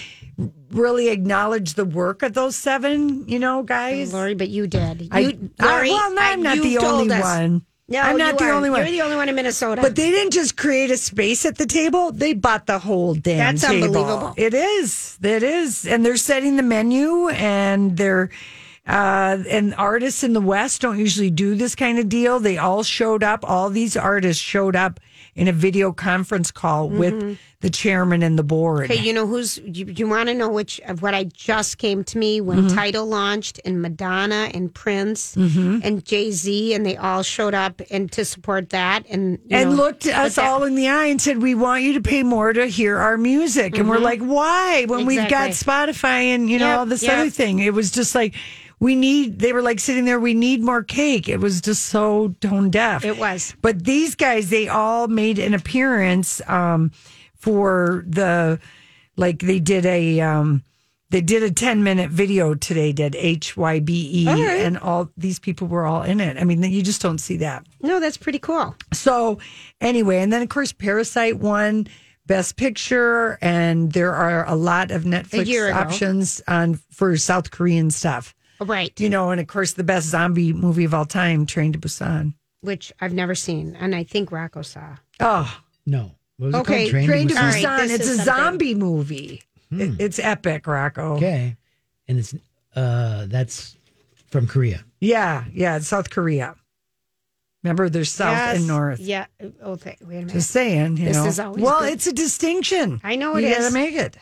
[0.70, 4.12] really acknowledge the work of those seven, you know, guys.
[4.14, 5.02] Lori, but you did.
[5.02, 7.22] You, I- I- well, no, I'm not the only us.
[7.22, 7.66] one.
[7.92, 8.52] No, I'm not the are.
[8.52, 8.80] only one.
[8.80, 9.82] You're the only one in Minnesota.
[9.82, 13.54] But they didn't just create a space at the table; they bought the whole damn
[13.56, 13.84] That's table.
[13.84, 14.34] unbelievable.
[14.36, 15.18] It is.
[15.22, 18.30] It is, and they're setting the menu, and they're.
[18.84, 22.40] Uh, and artists in the West don't usually do this kind of deal.
[22.40, 23.48] They all showed up.
[23.48, 24.98] All these artists showed up
[25.34, 27.32] in a video conference call with mm-hmm.
[27.60, 28.90] the chairman and the board.
[28.90, 29.58] Okay, you know who's?
[29.58, 32.76] You, you want to know which of what I just came to me when Mm-hmm.
[32.76, 35.80] Tidal launched and Madonna and Prince mm-hmm.
[35.82, 39.70] and Jay Z and they all showed up and to support that and you and
[39.70, 42.22] know, looked us that- all in the eye and said, "We want you to pay
[42.22, 44.04] more to hear our music." And we're mm-hmm.
[44.04, 47.18] like, "Why?" When we've got Spotify and you know Yep, all this yep.
[47.18, 48.34] other thing, it was just like
[48.82, 49.38] we need.
[49.38, 50.18] They were like sitting there.
[50.18, 51.28] We need more cake.
[51.28, 53.04] It was just so tone deaf.
[53.04, 53.54] It was.
[53.62, 56.90] But these guys, they all made an appearance um,
[57.36, 58.58] for the
[59.16, 60.20] like they did a.
[60.20, 60.64] Um,
[61.10, 64.60] they did a 10 minute video today, did HYBE, All right.
[64.60, 66.38] E, and all these people were all in it.
[66.38, 67.66] I mean, you just don't see that.
[67.82, 68.74] No, that's pretty cool.
[68.94, 69.38] So
[69.82, 71.86] anyway, and then of course Parasite won
[72.24, 78.34] Best Picture, and there are a lot of Netflix options on for South Korean stuff.
[78.64, 78.98] Right.
[79.00, 82.34] You know, and of course the best zombie movie of all time, Train to Busan.
[82.60, 84.96] Which I've never seen, and I think Rocco saw.
[85.20, 86.12] Oh, No.
[86.38, 87.04] What was Okay, it called?
[87.04, 87.52] Train to All Busan?
[87.52, 87.78] right, Busan.
[87.88, 88.24] this it's a something.
[88.24, 89.42] zombie movie.
[89.70, 91.14] It- it's epic, Rocco.
[91.16, 91.56] Okay.
[92.08, 92.34] And it's
[92.74, 93.76] uh that's
[94.30, 94.84] from Korea.
[95.00, 96.56] Yeah, yeah, it's South Korea.
[97.62, 98.56] Remember, there's South Yes.
[98.58, 98.98] and North.
[99.00, 99.26] Yeah.
[99.62, 100.32] Oh, th- wait a minute.
[100.32, 101.26] Just saying, you This know.
[101.26, 101.92] is always well, good.
[101.92, 103.00] it's a distinction.
[103.04, 103.58] I know it you is.
[103.58, 104.16] gotta make it.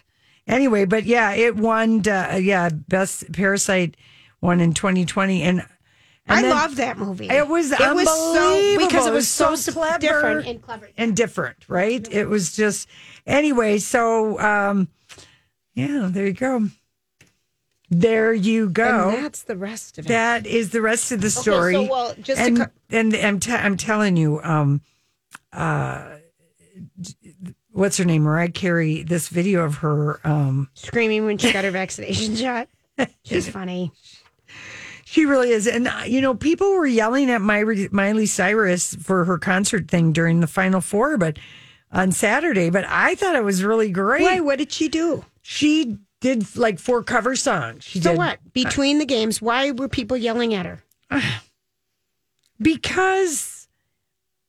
[0.47, 2.07] Anyway, but yeah, it won.
[2.07, 3.97] Uh, yeah, best Parasite
[4.41, 5.69] won in 2020, and, and
[6.27, 7.29] I then love that movie.
[7.29, 10.39] It was It was so because it It was was so, so clever clever.
[10.41, 10.89] and clever.
[10.97, 12.07] and different, right?
[12.13, 12.89] It was just
[13.27, 13.79] anyway.
[13.79, 14.89] So, um,
[15.75, 16.69] yeah, there you go.
[17.93, 19.09] There you go.
[19.11, 20.09] And that's the rest of it.
[20.09, 21.75] That is the rest of the story.
[21.75, 21.89] so, story.
[21.89, 24.81] well, just to and, co- and I'm te- I'm telling you, um,
[25.53, 26.19] uh,
[27.73, 28.23] what's her name?
[28.23, 29.03] Mariah Carey.
[29.03, 32.69] This video of her, um, Screaming when she got her vaccination shot.
[33.25, 33.91] She's funny.
[35.11, 35.67] she really is.
[35.67, 40.13] And uh, you know, people were yelling at Miley, Miley Cyrus for her concert thing
[40.13, 41.37] during the Final Four, but
[41.91, 42.71] on Saturday.
[42.71, 44.23] But I thought it was really great.
[44.23, 44.39] Why?
[44.39, 45.25] What did she do?
[45.43, 47.83] She did like four cover songs.
[47.83, 48.39] She So did what?
[48.53, 50.83] Between the games, why were people yelling at her?
[52.63, 53.67] because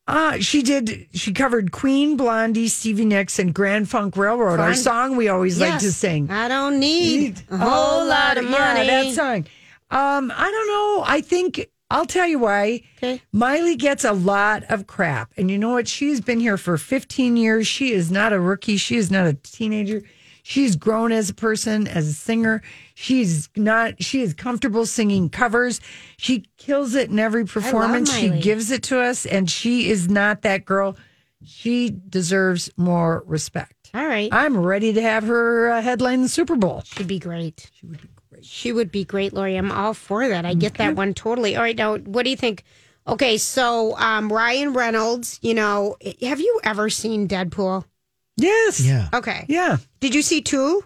[0.08, 5.16] uh she did she covered Queen, Blondie, Stevie Nicks, and Grand Funk Railroad, our song
[5.16, 6.30] we always like to sing.
[6.30, 8.86] I don't need a whole lot of money.
[8.86, 9.46] Yeah, that song.
[9.92, 11.04] Um, I don't know.
[11.06, 12.82] I think I'll tell you why.
[12.98, 13.22] Okay.
[13.34, 15.34] Miley gets a lot of crap.
[15.38, 15.88] And you know what?
[15.88, 17.68] She's been here for 15 years.
[17.68, 18.78] She is not a rookie.
[18.78, 20.02] She is not a teenager.
[20.44, 22.64] She's grown as a person, as a singer.
[22.96, 24.02] She's not.
[24.02, 25.82] She is comfortable singing covers.
[26.18, 28.12] She kills it in every performance.
[28.12, 30.96] She gives it to us, and she is not that girl.
[31.44, 33.92] She deserves more respect.
[33.94, 34.30] All right.
[34.32, 36.82] I'm ready to have her uh, headline the Super Bowl.
[36.86, 37.70] She'd be great.
[37.74, 38.21] She would be great.
[38.44, 39.56] She would be great, Lori.
[39.56, 40.46] I'm all for that.
[40.46, 41.56] I get that one totally.
[41.56, 42.64] All right, now what do you think?
[43.08, 47.84] Okay, so um, Ryan Reynolds, you know, have you ever seen Deadpool?
[48.38, 48.80] Yes.
[48.80, 49.10] Yeah.
[49.14, 49.46] Okay.
[49.50, 49.78] Yeah.
[50.00, 50.84] Did you see two?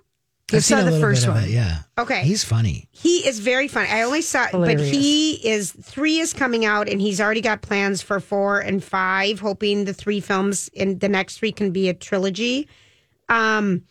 [0.51, 1.43] I I've saw seen a the first bit one.
[1.43, 1.49] it.
[1.49, 1.79] Yeah.
[1.97, 2.23] Okay.
[2.23, 2.87] He's funny.
[2.91, 3.87] He is very fun.
[3.89, 8.01] I only saw, but he is three is coming out, and he's already got plans
[8.01, 9.39] for four and five.
[9.39, 12.67] Hoping the three films in the next three can be a trilogy.
[13.27, 13.83] Um,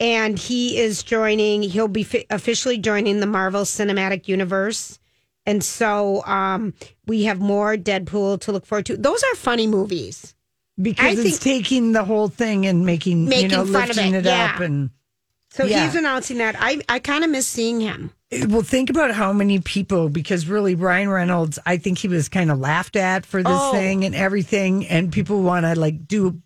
[0.00, 1.62] and he is joining.
[1.62, 4.98] He'll be fi- officially joining the Marvel Cinematic Universe,
[5.46, 6.74] and so um,
[7.06, 8.96] we have more Deadpool to look forward to.
[8.96, 10.34] Those are funny movies.
[10.80, 14.24] Because I it's taking the whole thing and making, Making you know, lifting it, it,
[14.26, 14.52] yeah.
[14.54, 14.90] up and
[15.50, 15.86] So Yeah.
[15.86, 16.54] he's announcing that.
[16.58, 18.10] I I kind of miss seeing him.
[18.48, 22.50] Well, think about how many people, because really, Ryan Reynolds, I think he was kind
[22.50, 23.72] of laughed at for this Oh.
[23.72, 24.84] thing and everything.
[24.86, 26.42] And people want to like do,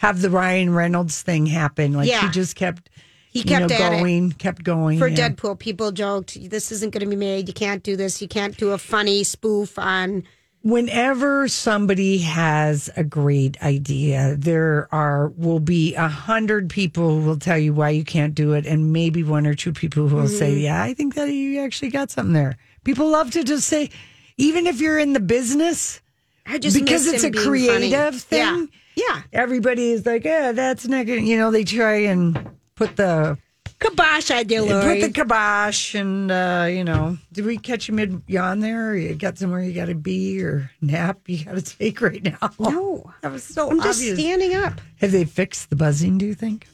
[0.00, 1.92] have the Ryan Reynolds thing happen.
[1.92, 2.22] Like Yeah.
[2.22, 2.88] he just kept,
[3.30, 3.98] He you kept know, at it.
[3.98, 4.98] going, kept going.
[4.98, 5.28] For yeah.
[5.28, 7.48] Deadpool, people joked, "This isn't going to be made.
[7.48, 8.20] You can't do this.
[8.22, 10.24] You can't do a funny spoof on."
[10.62, 17.38] Whenever somebody has a great idea, there are will be a hundred people who will
[17.38, 20.28] tell you why you can't do it, and maybe one or two people who will
[20.28, 20.60] say, Mm-hmm.
[20.64, 23.90] "Yeah, I think that you actually got something there." People love to just say,
[24.38, 26.00] even if you're in the business,
[26.46, 28.42] I just because miss it's him a being creative funny.
[28.58, 28.68] thing.
[29.08, 29.22] Yeah.
[29.32, 32.38] Everybody is like, "Yeah, that's not good." You know, they try and
[32.74, 33.38] put the
[33.78, 35.00] Kibosh idea, put Lori.
[35.00, 38.90] the kibosh, and uh, you know, did we catch you mid yawn there?
[38.90, 42.22] Or you got somewhere you got to be or nap you got to take right
[42.22, 42.50] now?
[42.58, 44.00] no, That was so I'm obvious.
[44.00, 44.80] just standing up.
[45.00, 46.18] Have they fixed the buzzing?
[46.18, 46.66] Do you think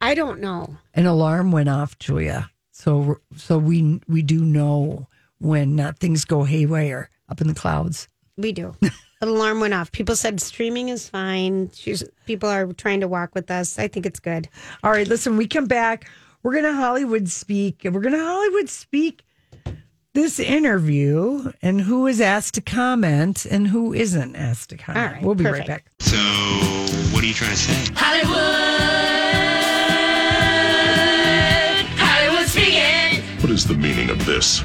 [0.00, 0.76] I don't know.
[0.94, 2.50] an alarm went off, Julia?
[2.72, 5.06] So so we we do know
[5.38, 8.08] when uh, things go haywire up in the clouds.
[8.36, 8.74] We do.
[9.20, 9.90] An alarm went off.
[9.90, 11.70] People said streaming is fine.
[11.74, 13.76] She's, people are trying to walk with us.
[13.78, 14.48] I think it's good.
[14.84, 16.08] All right, listen, we come back.
[16.44, 17.84] We're going to Hollywood speak.
[17.84, 19.24] and We're going to Hollywood speak
[20.14, 25.04] this interview and who is asked to comment and who isn't asked to comment.
[25.06, 25.86] All right, we'll be right back.
[25.98, 26.16] So,
[27.12, 27.92] what are you trying to say?
[27.96, 28.38] Hollywood!
[31.98, 33.22] Hollywood speaking!
[33.40, 34.62] What is the meaning of this?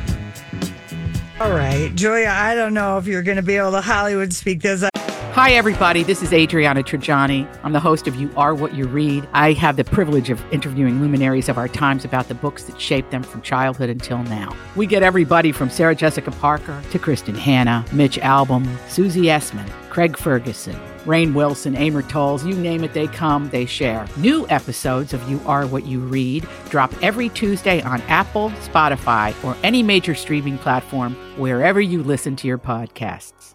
[1.44, 4.62] All right, Julia, I don't know if you're going to be able to Hollywood speak
[4.62, 4.82] this.
[4.96, 6.02] Hi, everybody.
[6.02, 7.46] This is Adriana Trigiani.
[7.64, 9.28] I'm the host of You Are What You Read.
[9.34, 13.12] I have the privilege of interviewing luminaries of our times about the books that shaped
[13.12, 14.56] them from childhood until now.
[14.78, 20.16] We get everybody from Sarah Jessica Parker to Kristin Hannah, Mitch Albom, Susie Essman, Craig
[20.16, 24.08] Ferguson, Rainn Wilson, Amor Towles, you name it, they come, they share.
[24.18, 29.58] New episodes of You Are What You Read drop every Tuesday on Apple, Spotify, or
[29.64, 33.54] any major streaming platform wherever you listen to your podcasts.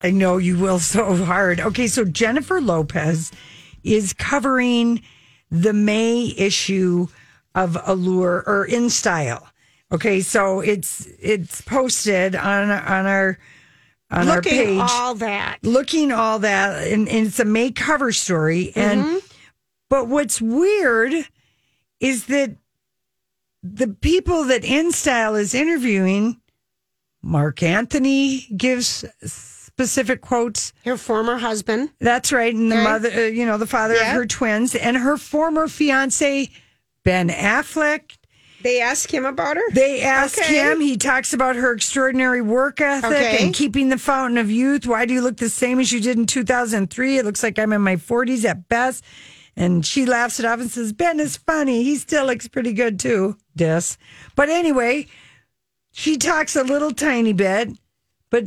[0.00, 1.58] I know you will so hard.
[1.58, 3.32] Okay, so Jennifer Lopez
[3.82, 5.02] is covering
[5.50, 7.08] the May issue
[7.54, 9.48] of Allure or In Style.
[9.90, 13.38] Okay, so it's it's posted on on our
[14.10, 14.80] on our Looking page.
[14.90, 15.58] all that.
[15.62, 19.00] looking all that and, and it's a May cover story Mm-hmm.
[19.08, 19.22] and
[19.88, 21.12] but what's weird
[22.00, 22.56] is that
[23.62, 26.40] the people that InStyle is interviewing
[27.22, 31.90] Marc Anthony gives specific quotes Her former husband.
[32.00, 34.10] that's right and the mother uh, you know the father Yeah.
[34.10, 36.48] of her twins and her former fiance
[37.02, 38.16] Ben Affleck
[38.62, 39.62] They ask him about her.
[39.72, 40.54] they ask Okay.
[40.54, 40.80] him.
[40.80, 43.44] He talks about her extraordinary work ethic Okay.
[43.44, 44.86] and keeping the fountain of youth.
[44.86, 47.18] Why do you look the same as you did in 2003?
[47.18, 49.04] It looks like I'm in my 40s at best.
[49.58, 51.82] And she laughs it off and says, Ben is funny.
[51.82, 53.36] He still looks pretty good too.
[53.56, 53.96] Dis.
[54.34, 55.06] But anyway,
[55.92, 57.70] she talks a little tiny bit,
[58.30, 58.44] but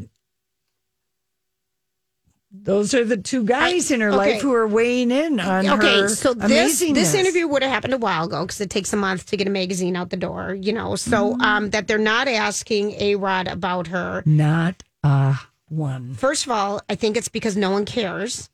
[2.51, 4.17] those are the two guys in her okay.
[4.33, 6.93] life who are weighing in on okay, her so this amazingness.
[6.95, 9.47] this interview would have happened a while ago because it takes a month to get
[9.47, 10.95] a magazine out the door, you know.
[10.95, 11.41] So Mm-hmm.
[11.41, 14.23] um, that they're not asking A Rod about her.
[14.25, 15.35] Not a
[15.67, 16.15] one.
[16.15, 18.49] First of all, I think it's because no one cares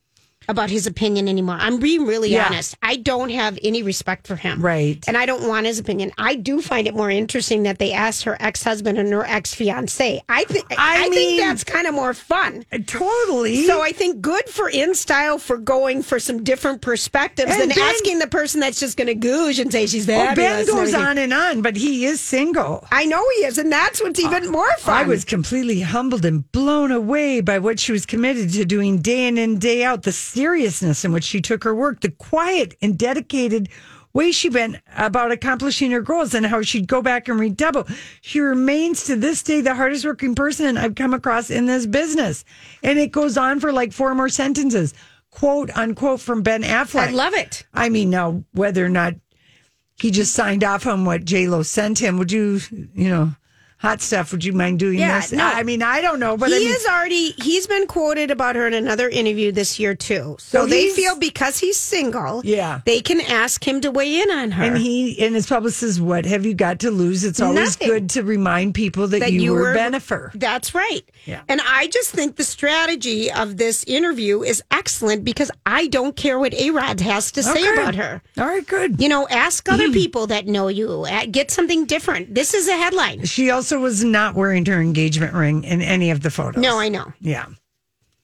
[0.48, 1.58] about his opinion anymore.
[1.60, 2.48] I'm being really Yeah.
[2.48, 2.76] honest.
[2.82, 4.62] I don't have any respect for him.
[4.62, 5.04] Right.
[5.08, 6.12] And I don't want his opinion.
[6.18, 9.54] I do find it more interesting that they asked her ex husband and her ex
[9.54, 10.22] fiance.
[10.30, 12.66] I, th- I, I mean- think that's kind of more fun.
[12.72, 13.66] Uh, totally.
[13.66, 17.80] So I think good for InStyle for going for some different perspectives And than Ben-
[17.80, 20.36] asking the person that's just going to googe and say she's Oh, fabulous.
[20.36, 21.02] Ben goes everything.
[21.02, 22.86] on and on, but he is single.
[22.92, 24.96] I know he is, and that's what's even uh, more fun.
[24.96, 29.28] I was completely humbled and blown away by what she was committed to doing day
[29.28, 30.04] in and day out.
[30.04, 33.70] The seriousness in which she took her work, the quiet and dedicated
[34.14, 37.86] way she went about accomplishing her goals, and how she'd go back and redouble.
[38.22, 42.46] She remains to this day the hardest working person I've come across in this business.
[42.82, 44.94] And it goes on for like four more sentences,
[45.32, 47.08] quote unquote, from Ben Affleck.
[47.08, 47.66] I love it.
[47.74, 49.16] I mean, now whether or not
[49.98, 52.60] he just signed off on what J Lo sent him, would you,
[52.94, 53.36] you know,
[53.78, 54.32] hot stuff?
[54.32, 55.32] Would you mind doing Yeah, this?
[55.32, 55.44] no.
[55.46, 58.56] I mean, I don't know, but he I mean, is already he's been quoted about
[58.56, 60.38] her in another interview this year too.
[60.40, 62.82] So, So they feel because he's single, Yeah.
[62.86, 64.64] they can ask him to weigh in on her.
[64.64, 67.88] and he and his publicist says, "What have you got to lose?" It's always Nothing.
[67.88, 70.32] good to remind people that, you, were, Bennifer.
[70.34, 71.04] That's right.
[71.26, 71.42] Yeah.
[71.50, 76.40] And I just think the strategy of this interview is excellent because I don't care
[76.40, 77.74] what A Rod has to say Okay.
[77.82, 78.22] about her.
[78.38, 79.02] All right, good.
[79.02, 81.06] You know, ask other people that know you.
[81.32, 82.34] Get something different.
[82.36, 83.26] This is a headline.
[83.26, 86.62] She also was not wearing her engagement ring in any of the photos.
[86.62, 87.14] No, I know.
[87.20, 87.48] Yeah.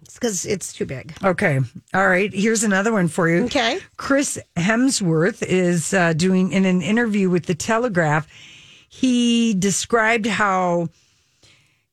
[0.02, 1.14] It's because it's too big.
[1.24, 1.60] Okay.
[1.94, 2.34] All right.
[2.34, 3.46] Here's another one for you.
[3.46, 3.80] Okay.
[3.98, 8.28] Chris Hemsworth is uh, doing in an interview with the Telegraph.
[8.90, 10.90] He described how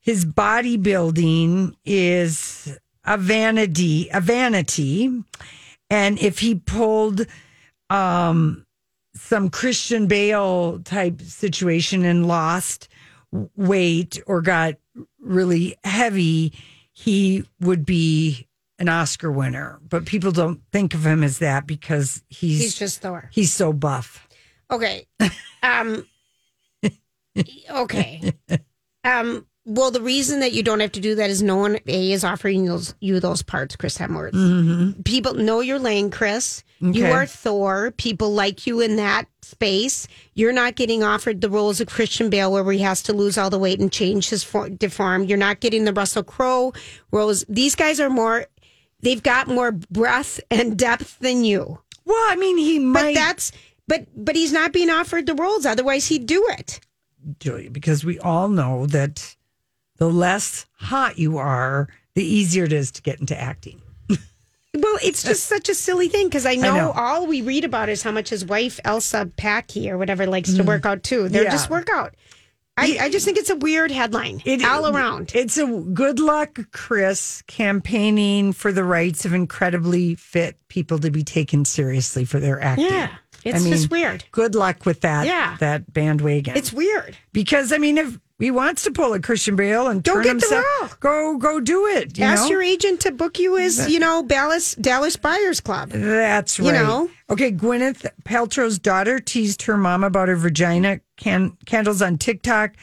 [0.00, 5.22] his bodybuilding is a vanity, a vanity,
[5.90, 7.26] and if he pulled
[7.88, 8.66] um,
[9.14, 12.88] some Christian Bale type situation and lost
[13.56, 14.74] weight or got
[15.20, 16.52] really heavy,
[16.92, 18.46] he would be
[18.78, 19.78] an Oscar winner.
[19.88, 23.28] But people don't think of him as that because he's He's just Thor.
[23.32, 24.26] he's so buff.
[24.70, 25.06] Okay.
[25.62, 26.06] Um.
[27.70, 28.32] okay.
[29.04, 29.46] Um.
[29.70, 32.24] Well, the reason that you don't have to do that is no one a is
[32.24, 34.32] offering those you those parts, Chris Hemsworth.
[34.32, 35.02] Mm-hmm.
[35.02, 36.64] People know your lane, Chris.
[36.80, 37.90] You are Thor.
[37.90, 40.08] People like you in that space.
[40.34, 43.50] You're not getting offered the roles of Christian Bale, where he has to lose all
[43.50, 45.24] the weight and change his for- deform.
[45.24, 46.72] You're not getting the Russell Crowe
[47.10, 47.44] roles.
[47.48, 48.46] These guys are more.
[49.00, 51.78] They've got more breadth and depth than you.
[52.06, 53.02] Well, I mean, he might.
[53.02, 53.52] But that's
[53.86, 55.66] but but he's not being offered the roles.
[55.66, 56.80] Otherwise, he'd do it.
[57.40, 59.36] Julia, because we all know that
[59.98, 63.80] the less hot you are, the easier it is to get into acting.
[64.74, 66.90] Well, it's just such a silly thing because I know, know.
[66.94, 70.62] all we read about is how much his wife Elsa Packy or whatever likes to
[70.62, 71.28] work out too.
[71.28, 71.46] They're Mm.
[71.46, 71.50] Yeah.
[71.50, 72.14] just workout.
[72.76, 75.32] I, I just think it's a weird headline all around.
[75.34, 81.24] It's a good luck, Chris, campaigning for the rights of incredibly fit people to be
[81.24, 82.86] taken seriously for their acting.
[82.86, 83.10] Yeah,
[83.44, 84.24] it's just weird.
[84.30, 85.26] Good luck with that.
[85.26, 85.56] Yeah.
[85.60, 86.56] that bandwagon.
[86.56, 87.16] It's weird.
[87.32, 90.46] because I mean, if he wants to pull a Christian Bale and turn get the
[90.46, 90.88] himself, role.
[91.00, 92.16] go go do it.
[92.18, 92.50] You Ask know?
[92.50, 95.90] your agent to book you as you know Dallas Dallas Buyers Club.
[95.90, 96.66] That's right.
[96.66, 97.10] You know?
[97.30, 102.74] Okay, Gwyneth Paltrow's daughter teased her mom about her vagina can- candles on TikTok,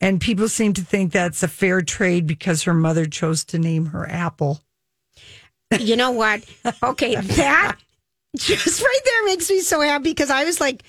[0.00, 3.86] and people seem to think that's a fair trade because her mother chose to name
[3.86, 4.60] her Apple.
[5.78, 6.44] You know what?
[6.82, 7.76] Okay, that
[8.36, 10.82] just right there makes me so happy because I was like,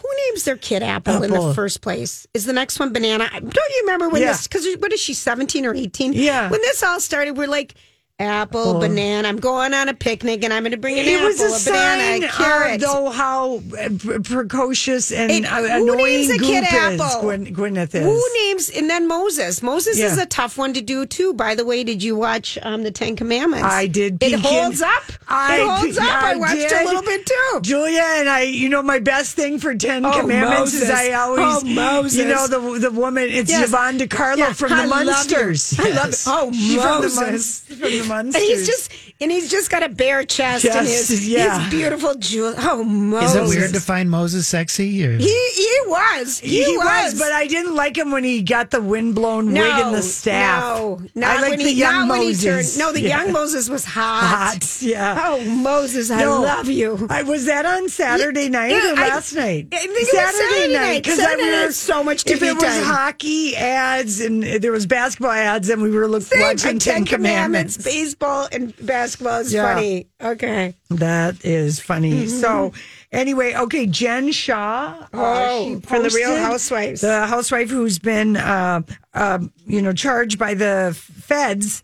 [0.00, 2.26] who names their kid Apple, in the first place?
[2.34, 3.28] Is the next one Banana?
[3.32, 4.32] Don't you remember when Yeah.
[4.32, 4.46] this?
[4.46, 6.12] Because what is she, 17 or 18?
[6.12, 6.50] Yeah.
[6.50, 7.74] When this all started, we're like,
[8.20, 8.80] Apple, Apple.
[8.80, 9.26] banana.
[9.28, 11.70] I'm going on a picnic and I'm going to bring an it apple, was a,
[11.70, 12.74] banana, a sign carrot.
[12.76, 13.88] of though how uh,
[14.22, 17.00] precocious and It- uh, who annoying names a kid is.
[17.00, 17.20] Apple?
[17.22, 18.04] Gwyn- Gwyneth is.
[18.04, 19.62] Who names and then Moses?
[19.62, 21.32] Moses is a tough one to do too.
[21.34, 23.64] By the way, did you watch um, the Ten Commandments?
[23.66, 24.22] I did.
[24.22, 25.02] It holds up.
[25.28, 26.04] I, it holds up.
[26.04, 26.72] I, watched did.
[26.72, 27.60] a little bit too.
[27.62, 31.40] Julia and I, you know, my best thing for Ten Oh, Commandments is I always,
[31.62, 32.18] Oh, Moses.
[32.18, 33.24] you know, the the woman.
[33.28, 33.68] It's Yes.
[33.68, 34.88] Yvonne De Carlo Yeah, from I the.
[34.88, 35.78] Munsters.
[35.78, 36.24] I love it.
[36.26, 37.60] Oh, She from the Moses.
[37.60, 38.42] From the Munsters.
[38.42, 41.60] And he's just and he's just got a bare chest and his, yeah.
[41.60, 42.54] his beautiful jewel.
[42.58, 43.30] Oh, Moses!
[43.30, 45.04] Is it weird to find Moses sexy?
[45.06, 45.16] Or?
[45.16, 46.38] He he was.
[46.40, 46.86] He, He, was.
[47.12, 47.18] was.
[47.18, 50.62] but I didn't like him when he got the windblown wig and the staff.
[50.64, 52.74] No, not I like when the he, young not when he Moses.
[52.74, 52.78] turned.
[52.78, 53.22] No, the Yeah.
[53.22, 54.20] young Moses was hot.
[54.20, 55.22] Hot, yeah.
[55.28, 56.40] Oh, Moses, I No.
[56.42, 57.06] love you.
[57.10, 59.68] I was that on Saturday night Yeah, or I- last night?
[59.72, 61.02] I think it was Saturday night.
[61.02, 62.82] because Saturday I night so much If it was time.
[62.84, 67.04] hockey ads and there was basketball ads, and we were look, Same, watching and Ten
[67.04, 67.76] Commandments.
[68.04, 69.74] Baseball, and basketball is Yeah.
[69.74, 70.06] funny.
[70.22, 70.74] Okay.
[70.90, 72.24] That is funny.
[72.26, 72.40] Mm-hmm.
[72.40, 72.72] So,
[73.12, 74.94] anyway, okay, Jen Shah.
[75.02, 77.02] uh, Oh, she from the Real Housewives.
[77.02, 78.80] The housewife who's been, uh,
[79.14, 81.82] uh, you know, charged by the feds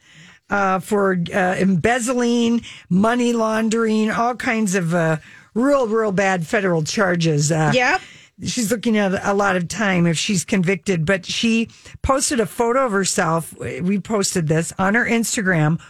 [0.49, 5.19] uh, for uh, embezzling, money laundering, all kinds of uh,
[5.55, 7.53] real, real bad federal charges.
[7.53, 8.01] Uh, Yep.
[8.45, 11.71] She's looking at a lot of time if she's convicted, but she
[12.03, 13.55] posted a photo of herself.
[13.59, 15.81] We posted this on her Instagram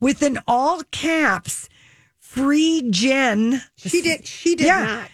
[0.00, 1.68] with an all caps
[2.18, 3.62] free Jen.
[3.76, 4.26] She did.
[4.26, 4.84] She did Yeah.
[4.84, 5.10] not.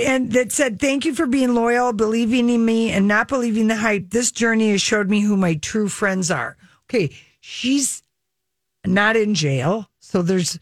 [0.00, 3.76] And that said, thank you for being loyal, believing in me, and not believing the
[3.76, 4.10] hype.
[4.10, 6.56] This journey has showed me who my true friends are.
[6.90, 7.10] Okay,
[7.40, 8.02] she's
[8.84, 10.58] not in jail, so there's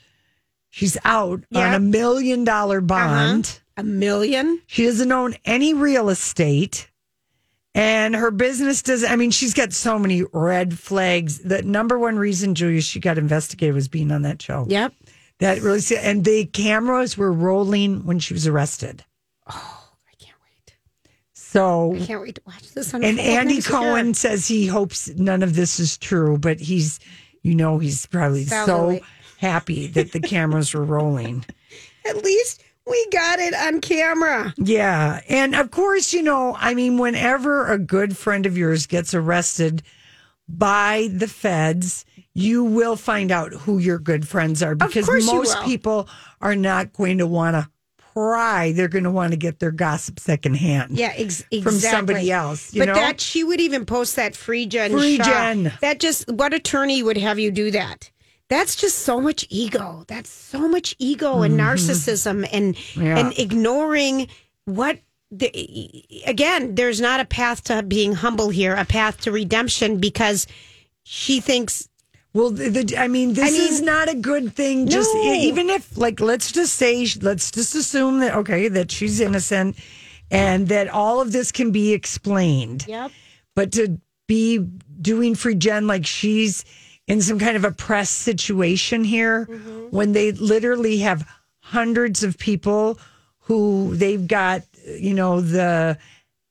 [0.69, 3.47] She's out on a million dollar bond.
[3.47, 3.81] Uh-huh.
[3.81, 4.61] A million?
[4.67, 6.91] She doesn't own any real estate.
[7.77, 11.41] And her business does, I mean, she's got so many red flags.
[11.41, 14.65] The number one reason, Julia, she got investigated was being on that show.
[14.67, 14.95] Yep.
[15.41, 19.05] That really, and the cameras were rolling when she was arrested.
[19.47, 20.75] Oh, I can't wait.
[21.35, 22.95] So, I can't wait to watch this.
[22.95, 23.79] and Andy next year.
[23.79, 26.99] Cohen says he hopes none of this is true, but he's,
[27.43, 28.99] you know, he's probably so
[29.37, 31.45] happy that the cameras were rolling.
[32.07, 34.55] At least we got it on camera.
[34.57, 35.21] Yeah.
[35.29, 39.83] And of course, you know, I mean, whenever a good friend of yours gets arrested
[40.49, 46.09] by the feds, you will find out who your good friends are because most people
[46.41, 47.69] are not going to want to
[48.13, 48.73] pry.
[48.73, 50.97] They're going to want to get their gossip secondhand.
[50.99, 51.63] Yeah, ex- exactly.
[51.63, 52.95] From somebody else, you but know?
[52.95, 54.93] that she would even post that free Jen.
[54.93, 55.73] Free Jen.
[55.81, 58.11] That just what attorney would have you do that?
[58.49, 60.05] That's just so much ego.
[60.07, 63.03] That's so much ego and narcissism and Mm-hmm.
[63.03, 63.19] Yeah.
[63.19, 64.29] and ignoring
[64.65, 64.99] what
[65.33, 65.51] the
[66.27, 66.75] again.
[66.77, 68.75] There's not a path to being humble here.
[68.75, 70.47] A path to redemption because
[71.03, 71.89] she thinks
[72.33, 74.87] Well, the, the, I mean, this I mean- is not a good thing.
[74.89, 79.77] Just even if, like, let's just say, let's just assume that okay, that she's innocent,
[80.31, 82.85] and that all of this can be explained.
[82.87, 83.11] Yep.
[83.57, 84.59] But to be
[85.01, 86.65] doing free Jen like she's
[87.07, 89.97] in some kind of a press situation here, Mm-hmm.
[89.97, 91.27] when they literally have
[91.61, 92.99] hundreds of people
[93.41, 95.99] who they've got, you know, the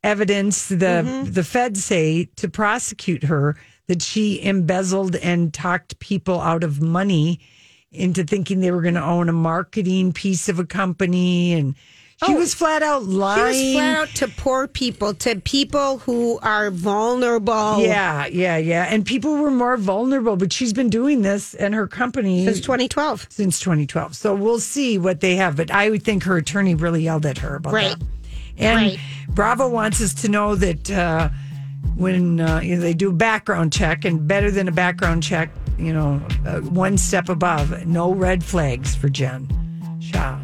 [0.04, 1.32] evidence the Mm-hmm.
[1.34, 7.40] the feds say to prosecute her that she embezzled and talked people out of money
[7.92, 11.76] into thinking they were going to own a marketing piece of a company and
[12.26, 15.98] she Oh, was flat out lying she was flat out to poor people, to people
[16.00, 17.82] who are vulnerable.
[17.82, 21.88] yeah yeah yeah and people were more vulnerable but she's been doing this and her
[21.88, 23.28] company Since 2012.
[23.30, 27.04] since 2012 so we'll see what they have but i would think her attorney really
[27.04, 27.76] yelled at her about that.
[27.76, 28.00] Right.
[28.00, 28.06] that
[28.58, 29.00] and Right.
[29.30, 31.30] bravo wants us to know that uh,
[31.98, 35.50] when uh, you know, they do a background check and better than a background check
[35.78, 39.48] you know uh, one step above no red flags for jen
[40.00, 40.40] shah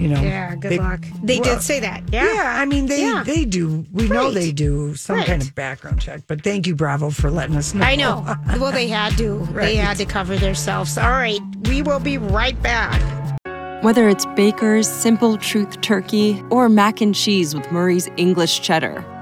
[0.00, 1.00] you know Yeah, good They- luck.
[1.22, 2.02] They well, did say that.
[2.12, 2.32] Yeah.
[2.34, 3.22] yeah, I mean they Yeah.
[3.24, 3.84] they do.
[3.92, 6.22] We know they do some kind of background check.
[6.26, 7.84] But thank you, Bravo, for letting us know.
[7.84, 8.24] I know.
[8.58, 9.34] well, they had to.
[9.34, 9.66] Right.
[9.70, 10.96] They had to cover themselves.
[10.98, 11.40] All right.
[11.68, 13.00] We will be right back.
[13.82, 19.04] Whether it's Baker's Simple Truth Turkey or mac and cheese with Murray's English Cheddar